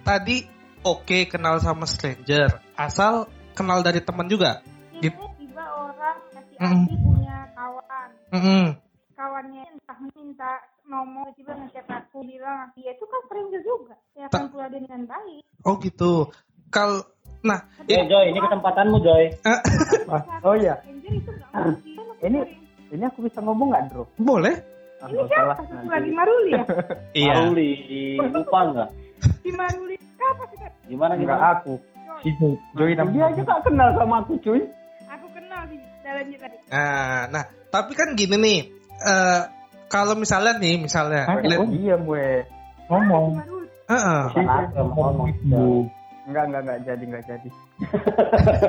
[0.09, 0.41] tadi
[0.81, 2.49] oke kenal sama stranger,
[2.81, 4.65] asal kenal dari teman juga.
[4.99, 5.13] Gitu.
[5.13, 6.85] tiba-tiba orang kasih Mm.
[6.91, 8.65] punya kawan Mm-mm.
[9.15, 10.53] kawannya entah minta
[10.83, 15.45] nomor tiba ngechat aku bilang dia itu kan stranger juga ya akan pula dengan baik
[15.63, 16.33] Oh gitu.
[16.69, 17.05] Kal
[17.45, 19.25] nah, Eh, ini, Joy, ini kesempatanmu, Joy.
[20.49, 20.75] Oh iya.
[22.19, 22.39] Ini
[22.91, 24.05] ini aku bisa ngomong nggak, Bro?
[24.19, 24.55] boleh?
[24.99, 25.87] Ah, ini siapa nanti.
[25.87, 26.65] lagi Maruli ya
[27.23, 27.35] Iya.
[27.39, 27.71] Maruli,
[28.19, 28.89] lupa nggak?
[29.51, 30.59] Maruli siapa sih?
[30.87, 31.55] Gimana Enggak gimana?
[31.57, 32.21] aku, Joy.
[32.21, 32.55] si Joy.
[32.73, 33.25] Joy Dia namanya.
[33.29, 34.61] aja gak kenal sama aku, cuy.
[35.05, 38.59] aku kenal di jalannya tadi Nah, nah, tapi kan gini nih.
[38.99, 39.41] eh
[39.87, 41.41] kalau misalnya nih, misalnya, Hah?
[41.41, 42.27] lihat- Oh, Iya, gue.
[42.89, 43.27] Ngomong.
[43.87, 44.23] Heeh.
[44.77, 45.89] Ngomong gitu.
[46.25, 47.49] Enggak, enggak, enggak jadi, enggak jadi.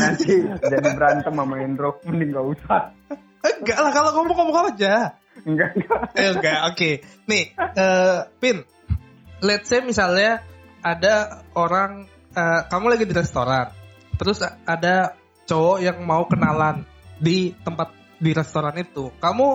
[0.00, 0.34] Nanti
[0.64, 2.82] jadi berantem sama Indro, mending enggak usah.
[3.44, 5.12] enggak lah kalau ngomong ngomong aja.
[5.44, 6.00] Enggak, enggak.
[6.16, 6.90] Eh, enggak, oke.
[7.26, 8.56] Nih, eh Pin,
[9.44, 10.40] let's say misalnya
[10.80, 13.68] ada orang, eh, kamu lagi di restoran,
[14.16, 15.14] terus ada
[15.44, 16.88] cowok yang mau kenalan
[17.20, 19.12] di tempat di restoran itu.
[19.20, 19.46] Kamu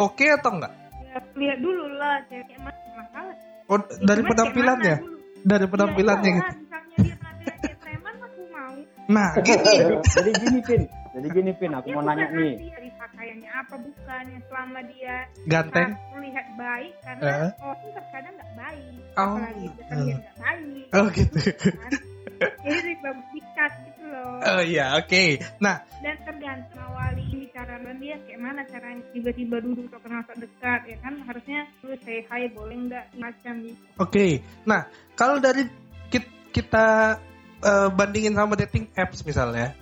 [0.00, 0.72] oke atau enggak?
[1.04, 3.34] ya lihat dulu lah cewek mana masalah
[3.64, 4.96] Oh, dari Cuman penampilannya,
[5.40, 6.60] dari Ya, penampilannya iyalah, gitu.
[6.60, 8.72] misalnya dia penampilan kayak preman aku mau
[9.08, 9.84] Nah, gitu.
[10.04, 10.82] Jadi gini Pin,
[11.14, 12.52] jadi gini Pin, aku ya mau nanya nih.
[13.24, 15.16] Pakaiannya apa bukan yang selama dia
[15.48, 15.90] Ganteng.
[16.12, 17.50] terlihat baik karena Eh.
[17.64, 21.38] orang terkadang nggak baik Oh, apalagi dia terlihat nggak baik Oh, gitu.
[21.72, 21.92] kan?
[22.60, 22.92] jadi
[23.32, 25.24] dikat gitu loh Oh iya, oke.
[25.56, 30.36] Nah, dan tergantung awali bicara dengan dia kayak mana caranya tiba-tiba duduk atau kenal tak
[30.36, 34.26] dekat ya kan harusnya lu say hi boleh nggak macam gitu oke.
[34.68, 34.84] Nah,
[35.16, 35.64] kalau dari
[36.12, 37.16] ki- kita
[37.64, 39.72] eh, bandingin sama dating apps misalnya,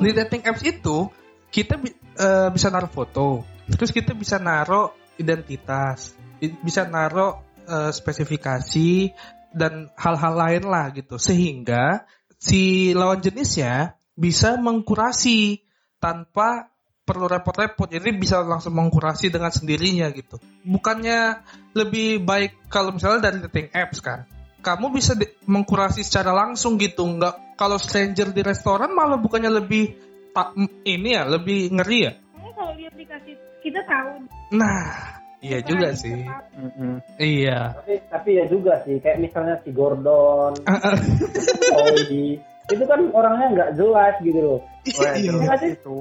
[0.00, 1.12] di dating apps itu
[1.50, 1.80] kita
[2.16, 9.12] eh, bisa naruh foto, terus kita bisa naruh identitas, bisa naruh eh, spesifikasi
[9.56, 12.04] dan hal-hal lain lah gitu, sehingga
[12.36, 15.64] si lawan jenisnya bisa mengkurasi
[15.96, 16.68] tanpa
[17.06, 20.42] perlu repot-repot, jadi bisa langsung mengkurasi dengan sendirinya gitu.
[20.66, 21.38] Bukannya
[21.72, 24.26] lebih baik kalau misalnya dari dating apps kan,
[24.58, 25.14] kamu bisa
[25.46, 30.05] mengkurasi secara langsung gitu, nggak kalau stranger di restoran malah bukannya lebih
[30.84, 32.12] ini ya lebih ngeri ya.
[32.56, 34.24] Kalau di aplikasi kita tahu
[34.54, 34.88] Nah,
[35.40, 36.16] iya kita juga sih.
[36.56, 36.92] Mm-mm.
[37.18, 37.76] Iya.
[37.76, 40.56] tapi tapi ya juga sih kayak misalnya si Gordon
[41.76, 44.60] Owi itu kan orangnya nggak jelas gitu loh
[44.98, 45.54] Wah, Iya.
[45.70, 45.98] itu.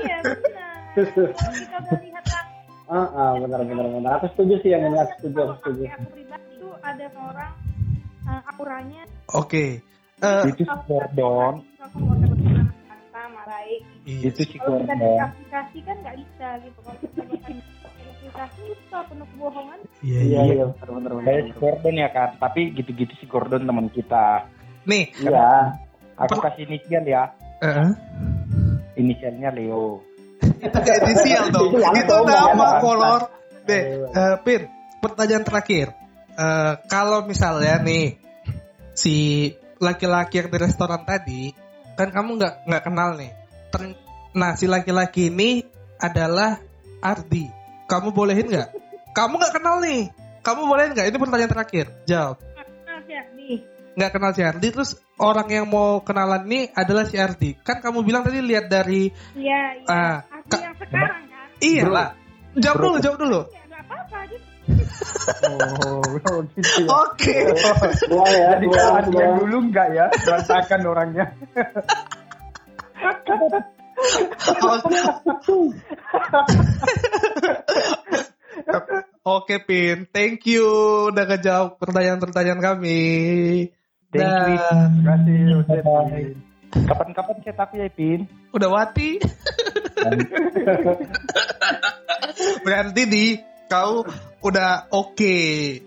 [0.00, 2.44] iya benar kalau kita udah lihat lah
[2.86, 6.06] ah ah, benar benar benar aku setuju sih yang ini aku setuju aku setuju aku
[6.14, 7.52] pribadi itu ada orang
[8.24, 9.02] uh, auranya
[9.34, 9.64] Oke.
[10.16, 11.60] Eh, Itu si Gordon.
[13.26, 14.28] Sama baik iya.
[14.30, 15.18] Itu si kalau kita Gordon.
[15.20, 17.20] aplikasi kan nggak bisa gitu kalau kita
[18.06, 20.54] aplikasi itu penuh kebohongan Iya, iya iya.
[20.54, 24.26] iya benar benar benar Kayak si Gordon ya kan, tapi gitu-gitu si Gordon teman kita.
[24.84, 25.74] Nih, iya
[26.16, 27.22] Aku kasih inisial ya.
[27.60, 27.90] eh,
[28.96, 30.00] Inisialnya Leo.
[30.56, 31.76] itu gak inisial dong.
[31.76, 33.22] Itu nama kolor.
[33.66, 34.62] Deh, eh, Pin,
[34.98, 35.92] pertanyaan terakhir.
[36.32, 38.16] Eh, kalau misalnya nih
[38.92, 41.52] si laki-laki yang di restoran tadi,
[41.96, 43.32] kan kamu nggak nggak kenal nih.
[43.72, 43.96] Ter-
[44.32, 45.64] nah, si laki-laki ini
[45.96, 46.60] adalah
[47.00, 47.48] Ardi.
[47.88, 48.68] Kamu bolehin nggak?
[49.10, 50.12] Kamu nggak kenal nih.
[50.40, 51.06] Kamu bolehin nggak?
[51.08, 51.86] Ini pertanyaan terakhir.
[52.04, 52.36] Jawab.
[52.86, 53.56] nah ya nih
[53.96, 54.68] Nggak kenal si Ardi.
[54.68, 57.56] Terus orang yang mau kenalan nih adalah si Ardi.
[57.64, 61.84] Kan kamu bilang tadi lihat dari iya iya Ah, aku Kak- yang sekarang kan iya
[61.88, 62.08] lah.
[62.56, 63.40] Jawab dulu, jawab dulu.
[63.52, 64.45] ya apa-apa gitu
[65.46, 66.88] Oh, oh gitu ya.
[66.90, 67.36] Oke.
[67.52, 67.54] ya
[68.56, 71.26] Jadi kalau yang dulu enggak ya, berantakan orangnya.
[79.26, 80.62] Oke Pin, thank you
[81.10, 83.02] udah ngejawab pertanyaan-pertanyaan kami.
[84.14, 84.56] Thank you.
[84.56, 84.86] Dah.
[85.66, 86.06] Terima kasih.
[86.06, 86.38] Pin.
[86.86, 88.28] Kapan-kapan chat aku ya, Pin.
[88.52, 89.16] Udah wati.
[92.66, 94.06] Berarti di kau
[94.40, 95.36] udah oke,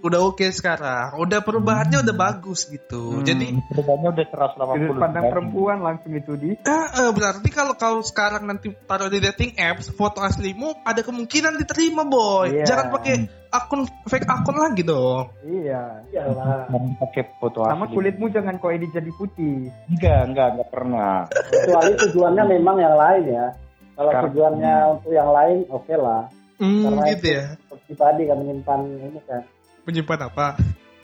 [0.04, 1.16] udah oke sekarang.
[1.16, 3.20] Udah perubahannya udah bagus gitu.
[3.20, 6.50] Hmm, Jadi perubahannya udah 180 Sudut pandang perempuan langsung itu di.
[6.60, 6.70] eh,
[7.00, 12.04] eh, berarti kalau kau sekarang nanti taruh di dating apps foto aslimu ada kemungkinan diterima
[12.04, 12.52] boy.
[12.52, 12.66] Iya.
[12.68, 13.16] Jangan pakai
[13.50, 15.32] akun fake akun lagi dong.
[15.42, 16.04] Iya.
[16.12, 17.96] iyalah Jangan pakai foto Sama asli.
[17.96, 19.72] kulitmu jangan kau edit jadi putih.
[19.88, 21.14] Enggak, enggak, enggak pernah.
[21.32, 23.46] kecuali tujuannya memang yang lain ya
[23.96, 26.24] kalau tujuannya untuk yang lain oke lah
[26.60, 27.28] Hmm, Karena gitu
[27.90, 27.98] itu ya.
[27.98, 29.42] pribadi kan menyimpan ini kan
[29.90, 30.48] Menyimpan apa?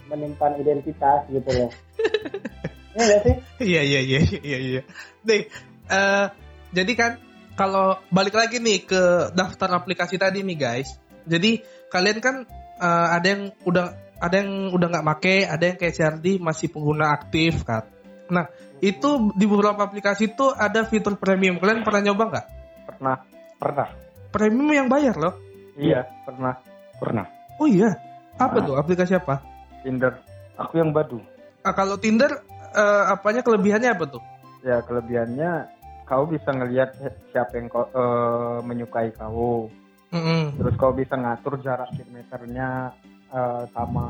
[0.06, 1.72] menyimpan identitas gitu loh
[2.96, 4.82] Iya nggak sih Iya iya iya iya iya.
[5.28, 5.52] Nih,
[5.92, 6.26] eh,
[6.72, 7.12] jadi kan
[7.60, 10.96] kalau balik lagi nih ke daftar aplikasi tadi nih guys.
[11.28, 11.60] Jadi
[11.92, 12.36] kalian kan
[12.80, 17.12] eh, ada yang udah ada yang udah nggak make, ada yang kayak Syardi masih pengguna
[17.12, 17.84] aktif kan.
[18.32, 18.48] Nah
[18.80, 21.60] itu di beberapa aplikasi itu ada fitur premium.
[21.60, 22.46] Kalian pernah nyoba nggak?
[22.88, 23.18] Pernah,
[23.60, 23.88] pernah.
[24.32, 25.36] Premium yang bayar loh.
[25.76, 26.56] Iya, pernah,
[26.98, 27.26] pernah.
[27.58, 27.94] Oh iya.
[28.36, 28.66] Apa Nah.
[28.68, 29.40] tuh aplikasi apa?
[29.82, 30.20] Tinder.
[30.56, 31.20] Aku yang badu.
[31.62, 32.32] Ah, kalau Tinder
[32.76, 34.24] eh, apanya kelebihannya apa tuh?
[34.62, 35.72] Ya kelebihannya
[36.04, 36.94] kau bisa ngelihat
[37.32, 39.72] siapa yang kau, eh, menyukai kau.
[40.12, 40.56] Mm-mm.
[40.56, 42.92] Terus kau bisa ngatur jarak kilometernya
[43.32, 44.08] eh, sama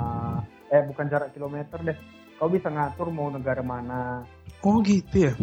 [0.67, 1.97] eh bukan jarak kilometer deh.
[2.35, 4.25] Kau bisa ngatur mau negara mana.
[4.61, 5.33] Oh gitu ya.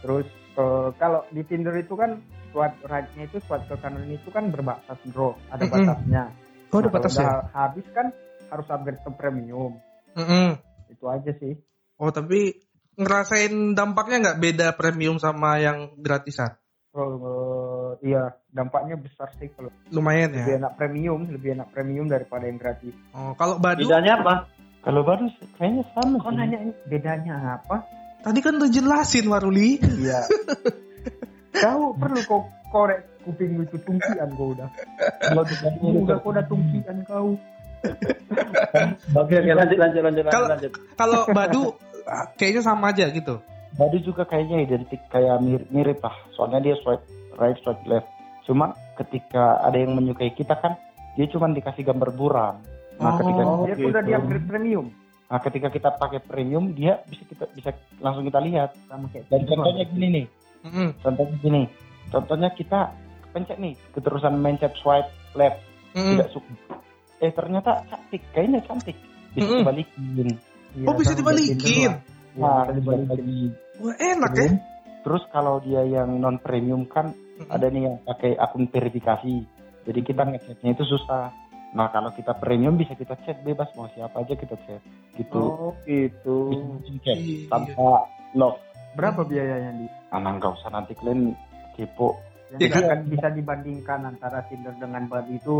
[0.00, 2.18] Terus eh, kalau di Tinder itu kan
[2.50, 5.84] swipe right-nya itu swipe ke kanan itu kan berbatas bro, ada Mm-mm.
[5.84, 6.24] batasnya.
[6.70, 7.28] Oh ada Nah, batasnya.
[7.50, 8.06] habis kan
[8.46, 9.78] harus upgrade ke premium.
[10.14, 10.58] Mm-mm.
[10.90, 11.54] Itu aja sih.
[11.96, 12.62] Oh tapi
[12.96, 16.56] ngerasain dampaknya nggak beda premium sama yang gratisan?
[16.96, 20.58] Eh, iya, dampaknya besar sih kalau Lumayan lebih ya.
[20.64, 22.96] enak premium, lebih enak premium daripada yang gratis.
[23.12, 24.34] Oh kalau Badu bedanya apa
[24.80, 25.26] Kalau baru
[25.58, 26.38] kayaknya sama kok sih.
[26.38, 27.84] nanya ini bedanya apa?
[28.24, 29.76] Tadi kan udah jelasin Waruli.
[29.82, 30.24] Iya.
[31.62, 34.68] kau perlu kau korek kuping itu tungkian kau udah.
[35.22, 35.42] Kalau
[35.82, 37.34] udah kau udah tungkian kau.
[39.14, 40.72] Oke, oke, lanjut, lanjut, lanjut, Kalau- lanjut.
[40.98, 41.62] Kalau Badu
[42.06, 43.38] ah, kayaknya sama aja gitu.
[43.76, 46.16] Badu juga kayaknya identik kayak mirip, mirip lah.
[46.34, 47.04] Soalnya dia swipe
[47.36, 48.08] right, swipe left.
[48.46, 50.78] Cuma ketika ada yang menyukai kita kan,
[51.14, 52.54] dia cuma dikasih gambar buram.
[52.96, 54.86] Nah, Oh, ketika dia dia udah udah di dia premium.
[55.26, 58.72] Nah, ketika kita pakai premium, dia bisa kita bisa langsung kita lihat.
[58.86, 60.26] Sama kayak Dan contohnya gini nih,
[60.64, 60.88] Mm-mm.
[61.02, 61.62] contohnya gini.
[62.10, 62.94] Contohnya kita
[63.34, 65.60] pencet nih, keterusan mencet swipe left,
[65.92, 66.16] Mm-mm.
[66.16, 66.52] tidak suka.
[67.20, 68.96] Eh ternyata cantik, kayaknya cantik.
[69.36, 69.60] Bisa Mm-mm.
[69.64, 70.28] dibalikin.
[70.88, 71.90] Oh bisa dibalikin.
[72.36, 73.50] Nah, bisa dibalikin.
[73.80, 74.48] Wah enak ya.
[75.06, 77.52] Terus kalau dia yang non premium kan Mm-mm.
[77.52, 79.34] ada nih yang pakai akun verifikasi.
[79.86, 81.30] Jadi kita ngechatnya itu susah.
[81.76, 84.82] Nah kalau kita premium bisa kita chat bebas mau siapa aja kita chat
[85.14, 85.42] gitu.
[85.42, 86.38] Oh, gitu.
[87.04, 87.46] Chat Iya.
[87.52, 88.58] tanpa love.
[88.96, 89.86] Berapa biayanya di?
[90.08, 91.36] Anak nggak usah nanti kalian
[91.76, 92.16] kepo.
[92.56, 92.82] Iya kan?
[92.88, 95.56] kan bisa dibandingkan antara Tinder dengan Badu itu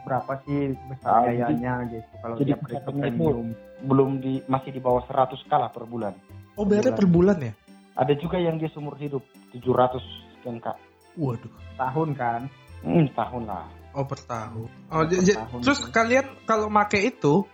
[0.00, 3.52] berapa sih besar Ah, biayanya gitu kalau jadi dia premium.
[3.84, 6.16] Belum di masih di bawah 100 kala per bulan.
[6.56, 7.52] Oh bayarnya per bulan ya?
[7.94, 9.20] Ada juga yang dia seumur hidup
[9.52, 10.00] 700
[10.40, 10.76] sekian kak.
[11.20, 11.52] Waduh.
[11.76, 12.40] tahun kan?
[12.80, 13.68] Hmm, tahun lah.
[13.92, 14.68] Oh per tahun.
[14.88, 15.92] Oh, Per tahun terus tuh.
[15.92, 17.44] kalian kalau make itu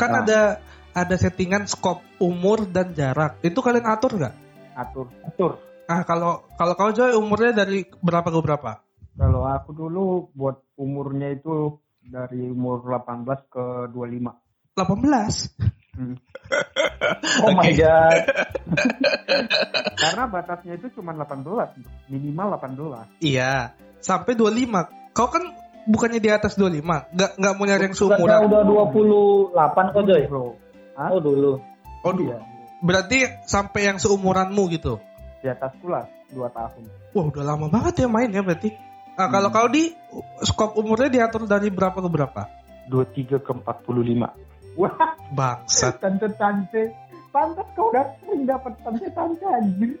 [0.00, 0.20] kan Ah.
[0.24, 0.40] ada
[0.96, 3.38] ada settingan skop umur dan jarak.
[3.44, 4.34] Itu kalian atur nggak?
[4.74, 5.06] Atur.
[5.28, 5.60] Atur.
[5.90, 8.78] Ah kalau kalau kau Joy umurnya dari berapa ke berapa?
[9.18, 14.78] Kalau aku dulu buat umurnya itu dari umur 18 ke 25.
[14.78, 14.78] 18.
[17.44, 18.26] Oh my god.
[20.02, 21.46] Karena batasnya itu cuma 18,
[22.10, 23.22] minimal 18.
[23.22, 25.14] Iya, sampai 25.
[25.14, 25.46] Kau kan
[25.86, 26.82] bukannya di atas 25,
[27.14, 28.38] nggak nggak mau nyari yang seumuran.
[28.50, 30.22] udah 28 kok Joy?
[30.26, 30.58] Bro.
[30.98, 31.52] Oh dulu.
[32.02, 32.38] Oh, iya.
[32.80, 34.98] berarti sampai yang seumuranmu gitu.
[35.40, 36.82] Di atasku lah 2 tahun.
[37.16, 38.70] Wah, udah lama banget ya main ya berarti.
[39.16, 39.92] Nah, kalau kau di
[40.44, 42.42] skop umurnya diatur dari berapa ke berapa?
[42.88, 44.78] 23 ke 45.
[44.80, 44.94] Wah,
[45.34, 45.98] Bangsat.
[46.04, 46.92] tante-tante.
[47.30, 49.92] Pantas kau udah sering dapat tante-tante anjir.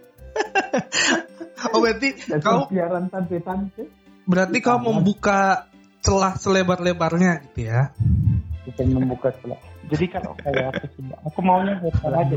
[1.60, 3.84] Oh, berarti Dan kau siaran tante-tante.
[4.24, 5.68] berarti kau membuka
[6.00, 7.92] celah selebar-lebarnya gitu ya.
[8.64, 9.60] Kita membuka sebelah.
[9.92, 12.34] Jadi kalau kayak aku, aku maunya bocah aja.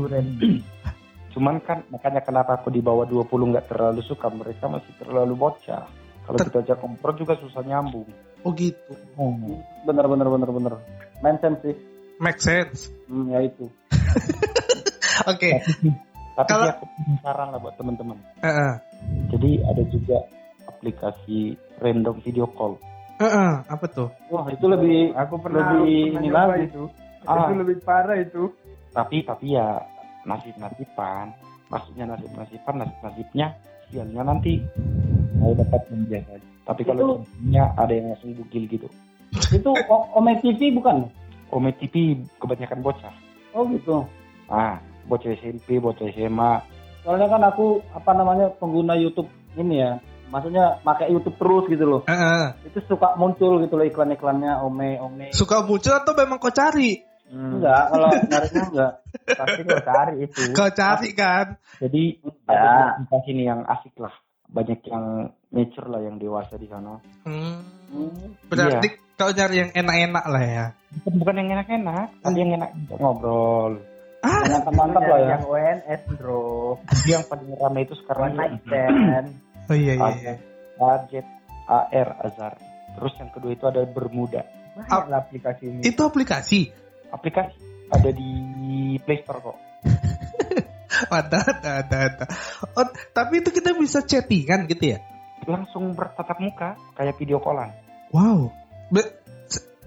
[1.34, 4.30] Cuman kan makanya kenapa aku di bawah 20 nggak terlalu suka.
[4.30, 5.84] Mereka masih terlalu bocah.
[6.24, 8.06] Kalau Ter- kita ajak kompor juga susah nyambung.
[8.46, 8.94] Oh gitu.
[9.84, 10.74] Bener bener bener bener.
[11.20, 11.76] Main sense sih.
[12.22, 12.94] Make sense.
[13.10, 13.66] Hmm, ya itu.
[15.30, 15.50] Oke.
[16.34, 16.84] Tapi Kalau- aku
[17.22, 18.18] saran lah buat teman-teman.
[18.42, 18.72] Heeh.
[19.30, 20.18] Jadi ada juga
[20.70, 22.78] aplikasi random video call.
[23.18, 24.10] Heeh, apa tuh?
[24.30, 26.66] Wah, itu lebih Aku lebih ini lagi.
[26.66, 26.90] itu.
[27.24, 28.52] Ah, lebih parah itu.
[28.94, 29.82] tapi tapi ya
[30.24, 31.32] nasib nasiban.
[31.72, 33.46] Maksudnya nasib nasiban nasib nasibnya
[33.88, 34.60] sialnya nanti
[35.38, 36.40] mau dapat menjaga.
[36.64, 38.88] Tapi kalau contohnya ada yang langsung bugil gitu.
[39.34, 39.70] itu
[40.16, 41.10] Ome TV bukan?
[41.52, 43.14] Ome TV kebanyakan bocah.
[43.52, 44.08] Oh gitu.
[44.48, 46.52] Ah, bocah SMP, bocah SMA.
[47.04, 49.28] Soalnya kan aku apa namanya pengguna YouTube
[49.60, 50.00] ini ya.
[50.32, 52.00] Maksudnya pakai YouTube terus gitu loh.
[52.08, 52.66] Heeh.
[52.66, 55.30] Itu suka muncul gitu loh iklan-iklannya Ome Ome.
[55.36, 57.13] Suka muncul atau memang kau cari?
[57.34, 58.92] Enggak, kalau nyarinya enggak.
[59.26, 60.40] Pasti kau cari itu.
[60.54, 61.46] Kau cari kan?
[61.82, 62.02] Jadi
[62.46, 62.54] Ya.
[62.54, 64.14] ada aplikasi ini yang asik lah.
[64.46, 65.04] Banyak yang
[65.50, 67.02] mature lah yang dewasa di sana.
[67.26, 67.58] Hmm.
[67.90, 68.38] Hmm.
[68.46, 70.66] Berarti kau nyari yang enak-enak lah ya.
[70.94, 73.82] Bukan, yang enak-enak, tapi yang enak ngobrol.
[74.24, 75.28] Yang mantap lah ya.
[75.36, 76.78] Yang ONS bro.
[77.04, 79.26] Yang paling ramai itu sekarang One night.
[79.64, 80.04] Oh iya iya.
[80.04, 80.32] Ada
[80.76, 81.26] budget
[81.64, 82.52] AR Azar.
[82.94, 84.44] Terus yang kedua itu ada Bermuda.
[84.76, 85.80] Ap- aplikasi ini.
[85.88, 86.83] Itu aplikasi.
[87.24, 87.56] Aplikasi
[87.88, 88.30] ada di
[89.00, 89.56] Play Store kok.
[91.10, 92.24] Ada, ada, ada, ada.
[92.76, 95.02] Oh, tapi itu kita bisa chattingan gitu ya?
[95.42, 97.72] Langsung bertatap muka kayak video callan.
[98.14, 98.52] Wow.
[98.92, 99.10] Be-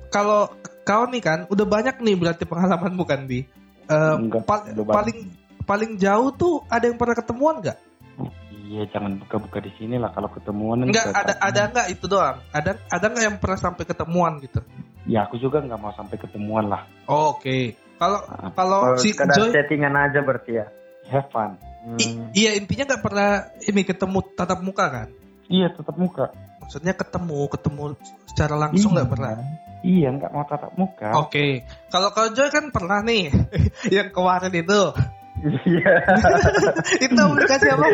[0.09, 0.49] kalau
[0.83, 3.45] kau nih kan udah banyak nih berarti pengalamanmu kan di
[3.87, 4.83] Eh, Enggak, banyak.
[4.83, 5.17] paling
[5.63, 7.77] paling jauh tuh ada yang pernah ketemuan nggak?
[8.67, 10.83] Iya, jangan buka-buka di sini lah kalau ketemuan.
[10.83, 12.43] Enggak ada ada nggak itu doang?
[12.51, 14.59] Ada ada nggak yang pernah sampai ketemuan gitu?
[15.07, 16.83] Ya aku juga nggak mau sampai ketemuan lah.
[17.07, 17.79] Oh, Oke.
[17.97, 20.67] Kalau Ah, kalau si Joy settingan aja berarti ya.
[21.09, 21.57] Have fun.
[21.97, 23.29] i- iya intinya nggak pernah
[23.63, 25.07] ini ketemu tatap muka kan?
[25.47, 26.29] Iya, tetap muka.
[26.59, 27.83] Maksudnya ketemu ketemu
[28.27, 29.13] secara langsung nggak Iya.
[29.15, 29.31] pernah?
[29.81, 31.09] Iya, nggak mau tatap muka.
[31.15, 31.63] Oke.
[31.87, 33.31] Kalau kau Joy kan pernah nih
[33.95, 34.81] yang kemarin itu.
[35.63, 35.93] Iya.
[37.07, 37.85] itu aplikasi apa?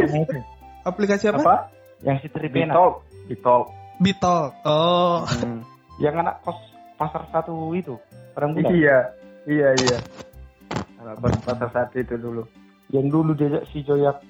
[0.83, 1.39] Aplikasi apa?
[1.39, 1.55] Apa?
[2.01, 2.73] Yang si Tripena.
[2.73, 2.89] Bitol.
[3.29, 3.61] Bitol.
[4.01, 4.43] Bitol.
[4.65, 5.21] Oh.
[5.29, 5.61] Hmm.
[6.01, 6.57] Yang anak kos
[6.95, 7.95] pasar satu itu.
[8.33, 8.71] Orang bulan.
[8.73, 8.97] Iya.
[9.43, 9.97] Iya, iya.
[11.43, 12.43] Pasar satu itu dulu.
[12.89, 14.21] yang dulu diajak si Joyak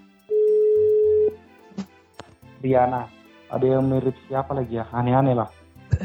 [2.64, 3.12] Diana
[3.52, 5.50] ada yang mirip siapa lagi ya aneh-aneh lah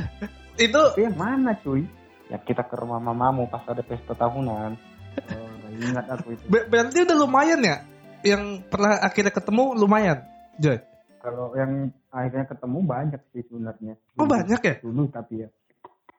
[0.59, 1.87] Itu tapi yang mana cuy
[2.27, 4.75] ya kita ke rumah mamamu pas ada pesta tahunan
[5.19, 6.43] Oh, ingat aku itu.
[6.47, 7.83] ber- berarti udah lumayan ya?
[8.23, 10.23] Yang pernah akhirnya ketemu lumayan,
[10.55, 10.79] Joy.
[11.19, 13.95] Kalau yang akhirnya ketemu banyak sih sebenarnya.
[14.15, 14.75] Oh banyak ya?
[14.79, 15.51] Dulu tapi ya.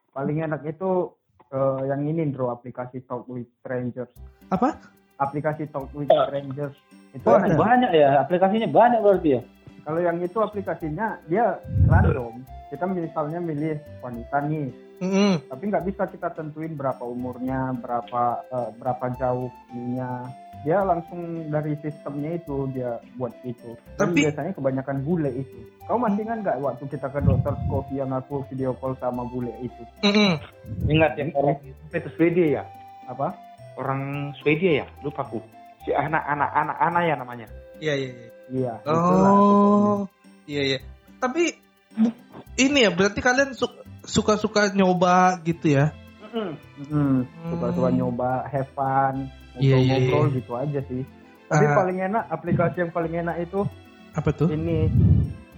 [0.09, 1.13] Paling enak itu
[1.49, 4.09] eh, yang ini bro aplikasi Talk with Strangers.
[4.49, 4.77] Apa?
[5.17, 6.75] Aplikasi Talk with Strangers.
[7.09, 7.57] Itu Oh, enak.
[7.57, 9.41] banyak ya, aplikasinya banyak berarti ya.
[9.81, 11.57] Kalau yang itu aplikasinya dia
[11.89, 12.45] random.
[12.69, 14.69] Kita misalnya milih wanita nih,
[14.99, 15.47] Mm-mm.
[15.47, 20.27] tapi nggak bisa kita tentuin berapa umurnya, berapa eh, berapa jauh ininya.
[20.59, 23.79] Dia langsung dari sistemnya itu dia buat itu.
[23.95, 25.55] Dan Tapi- biasanya kebanyakan bule itu.
[25.87, 29.55] Kau masih ingat nggak waktu kita ke dokter Skofi yang aku video call sama bule
[29.59, 29.83] itu?
[30.03, 30.35] Mm-mm.
[30.85, 31.57] ingat yang orang
[31.89, 32.63] itu Swedia ya
[33.07, 33.33] Apa?
[33.73, 35.39] orang Swedia ya lupa aku
[35.81, 37.47] si anak-anak anak-anak ya namanya
[37.79, 38.11] Iya iya.
[38.11, 38.29] iya.
[38.51, 38.73] Iya.
[38.83, 40.03] Oh,
[40.43, 40.79] iya iya.
[41.17, 41.55] Tapi
[41.95, 42.17] bu-
[42.57, 43.78] ini ya berarti kalian su-
[44.09, 45.93] suka-suka nyoba gitu ya?
[46.29, 47.97] Mm, Suka-suka Hmm.
[47.97, 50.35] nyoba, have fun, Iya, iya, ngobrol-ngobrol iya.
[50.35, 51.01] gitu aja sih.
[51.45, 51.73] Tapi Ah.
[51.75, 53.65] paling enak aplikasi yang paling enak itu
[54.11, 54.47] Apa tuh?
[54.47, 54.85] ini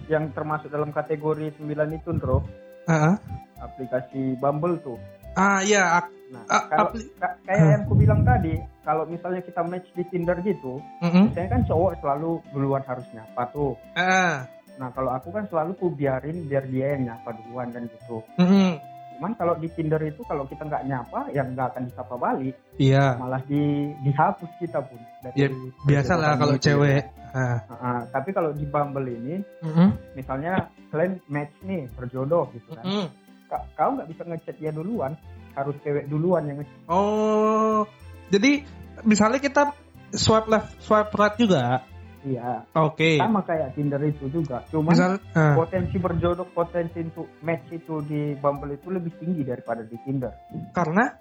[0.06, 2.40] yang termasuk dalam kategori 9 itu, Bro.
[2.84, 3.16] Ah,
[3.58, 4.98] Aplikasi Bumble tuh.
[5.32, 6.02] ah iya.
[6.28, 10.04] Nah, Ah, kalau apli- ka- kayak yang ku bilang tadi, kalau misalnya kita match di
[10.06, 11.28] Tinder gitu, Mm-mm.
[11.28, 13.76] biasanya kan cowok selalu duluan harus nyapa tuh.
[13.94, 14.48] Ah,
[14.80, 18.24] Nah, kalau aku kan selalu ku biarin biar dia yang nyapa duluan dan gitu.
[18.40, 18.80] mm-mm.
[19.16, 23.20] Cuman kalau di Tinder itu kalau kita nggak nyapa, yang nggak akan disapa balik, Iya.
[23.20, 23.60] malah di
[24.02, 24.98] dihapus kita pun.
[25.22, 25.48] Dari, Ya,
[25.86, 27.02] Biasalah dari kalau cewek.
[27.32, 27.58] Ah.
[27.70, 29.88] Ah, tapi kalau di Bumble ini, Mm-mm.
[30.12, 33.06] misalnya kalian match nih berjodoh gitu kan, Mm-mm.
[33.46, 35.12] Ka- kau nggak bisa ngechat dia duluan,
[35.54, 36.80] harus cewek duluan yang ngechat.
[36.90, 37.84] Oh,
[38.28, 38.64] jadi
[39.04, 39.70] misalnya kita
[40.12, 41.84] swipe left, swipe right juga.
[42.22, 43.18] Iya, Oke.
[43.18, 44.62] sama kayak Tinder itu juga.
[44.70, 49.82] Cuman Misal, ah, potensi berjodoh, potensi untuk match itu di Bumble itu lebih tinggi daripada
[49.82, 50.30] di Tinder.
[50.70, 51.18] karena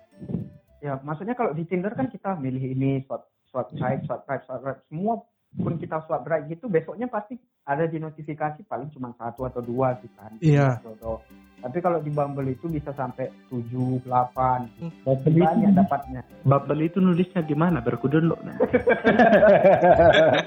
[0.82, 4.66] Ya, maksudnya kalau di Tinder kan kita milih ini swipe swipe right, swipe right, swipe
[4.66, 5.22] right, semua
[5.52, 7.36] pun kita swipe right gitu, besoknya pasti
[7.68, 10.32] ada di notifikasi paling cuma satu atau dua sih kan.
[10.40, 10.80] Iya.
[10.80, 11.20] Jodoh.
[11.62, 15.06] Tapi kalau di Bumble itu bisa sampai 7, 8.
[15.06, 16.22] Bubble Banyak itu, dapatnya.
[16.42, 18.58] Bubble itu nulisnya gimana baru ku download nah.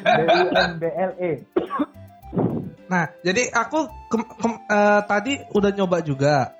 [0.02, 1.30] B-U-M-B-L-E.
[2.90, 6.50] Nah, jadi aku kem- kem- eh, tadi udah nyoba juga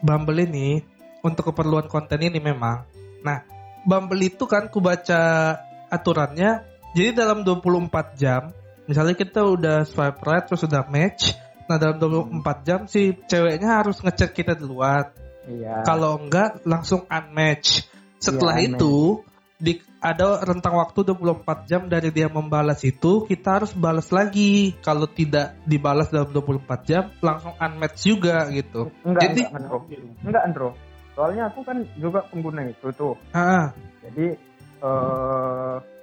[0.00, 0.80] Bumble ini
[1.20, 2.88] untuk keperluan konten ini memang.
[3.20, 3.44] Nah,
[3.84, 5.52] Bumble itu kan ku baca
[5.92, 8.50] aturannya, jadi dalam 24 jam,
[8.90, 11.30] misalnya kita udah swipe right terus udah match,
[11.70, 15.14] nah dalam 24 jam si ceweknya harus ngechat kita duluan.
[15.46, 15.86] Iya.
[15.86, 17.86] Kalau enggak langsung unmatch.
[18.18, 19.22] Setelah Iya, itu
[19.62, 24.74] di ada rentang waktu 24 jam dari dia membalas itu kita harus balas lagi.
[24.82, 28.90] Kalau tidak dibalas dalam 24 jam langsung unmatch juga gitu.
[29.06, 29.78] Enggak, Jadi enggak, Andro.
[30.26, 30.68] Enggak, Andro.
[31.14, 33.14] Soalnya aku kan juga pengguna itu tuh.
[33.30, 33.70] ah,
[34.02, 34.34] Jadi
[34.78, 35.97] eh tak.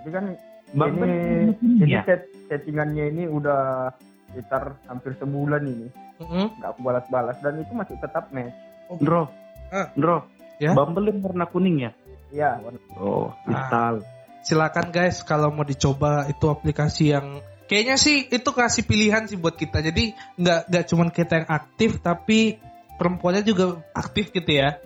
[0.00, 0.24] Jadi kan
[0.72, 2.02] Bumble ini ini jadi ya?
[2.08, 3.92] set, settingannya ini udah
[4.32, 5.86] sekitar hampir sebulan ini
[6.22, 8.54] nggak aku balas-balas dan itu masih tetap match.
[8.96, 9.28] Bro,
[9.68, 9.88] Ah.
[9.92, 10.24] bro,
[10.56, 10.72] Ya?
[10.72, 11.90] Bumble yang warna kuning ya?
[12.30, 14.00] Iya, warna- Oh, install.
[14.42, 19.54] silakan guys kalau mau dicoba itu aplikasi yang kayaknya sih itu kasih pilihan sih buat
[19.54, 19.82] kita.
[19.82, 22.56] Jadi nggak nggak cuman kita yang aktif tapi
[22.94, 24.78] perempuannya juga aktif gitu ya.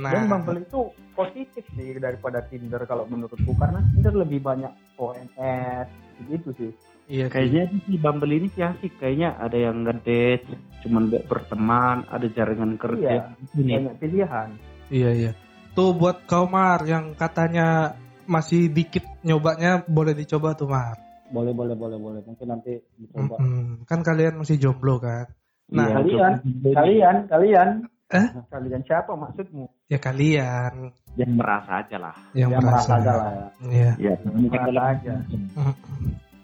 [0.00, 0.80] Nah, Dan Bumble itu
[1.12, 5.88] positif sih daripada Tinder kalau menurutku karena Tinder lebih banyak OMS
[6.24, 6.72] gitu sih.
[7.04, 7.32] iya sih.
[7.36, 8.96] Kayaknya sih Bumble ini sih asik.
[8.96, 10.48] Kayaknya ada yang ngedate,
[10.86, 13.36] cuman buat berteman, ada jaringan kerja.
[13.52, 13.72] Ini.
[13.76, 14.48] Banyak pilihan.
[14.88, 15.32] Iya iya.
[15.76, 17.94] Tuh buat kau Mar yang katanya
[18.24, 20.96] masih dikit nyobanya boleh dicoba tuh Mar.
[21.30, 22.20] Boleh, boleh, boleh, boleh.
[22.26, 23.38] Mungkin nanti dicoba.
[23.38, 23.86] Mm-mm.
[23.86, 25.30] Kan kalian masih jomblo kan?
[25.70, 26.70] Nah, Iya, kalian, coba.
[26.82, 27.68] kalian, kalian.
[28.10, 28.26] Eh?
[28.50, 29.70] Kalian siapa maksudmu?
[29.86, 32.14] Ya kalian yang merasa aja lah.
[32.34, 32.90] yang Ya, merasa.
[32.90, 33.46] merasa aja lah ya.
[33.70, 33.90] Iya.
[33.98, 35.14] Ya, Merasa aja.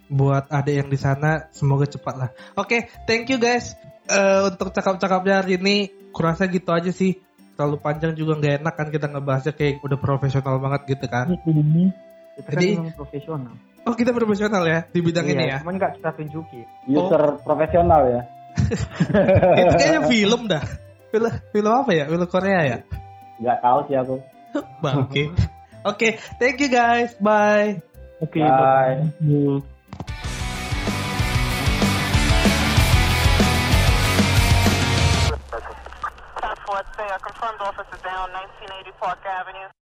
[0.06, 2.30] Buat adek yang di sana semoga cepat lah.
[2.54, 3.74] Oke, thank you guys.
[4.06, 5.76] Eh, untuk cakap-cakapnya hari ini
[6.14, 7.18] kurasa gitu aja sih.
[7.58, 11.34] Terlalu panjang juga nggak enak kan kita ngebahasnya kayak udah profesional banget gitu kan.
[11.34, 13.54] Kita kan Jadi- memang profesional.
[13.86, 15.58] Oh kita profesional ya di bidang ini ya.
[15.62, 16.62] Cuman nggak kita tunjuki.
[16.86, 18.22] User profesional ya.
[19.62, 20.62] Itu kayaknya film dah.
[21.16, 22.04] Film film apa ya?
[22.04, 22.78] Film Korea ya?
[23.40, 24.16] Nggak tahu sih aku.
[24.84, 25.32] Bangke.
[25.88, 27.16] Oke, thank you guys.
[27.16, 27.80] Bye.
[28.20, 29.08] Oke, Bye.
[29.08, 29.64] bye.
[38.04, 39.86] Down 1980 Park Avenue.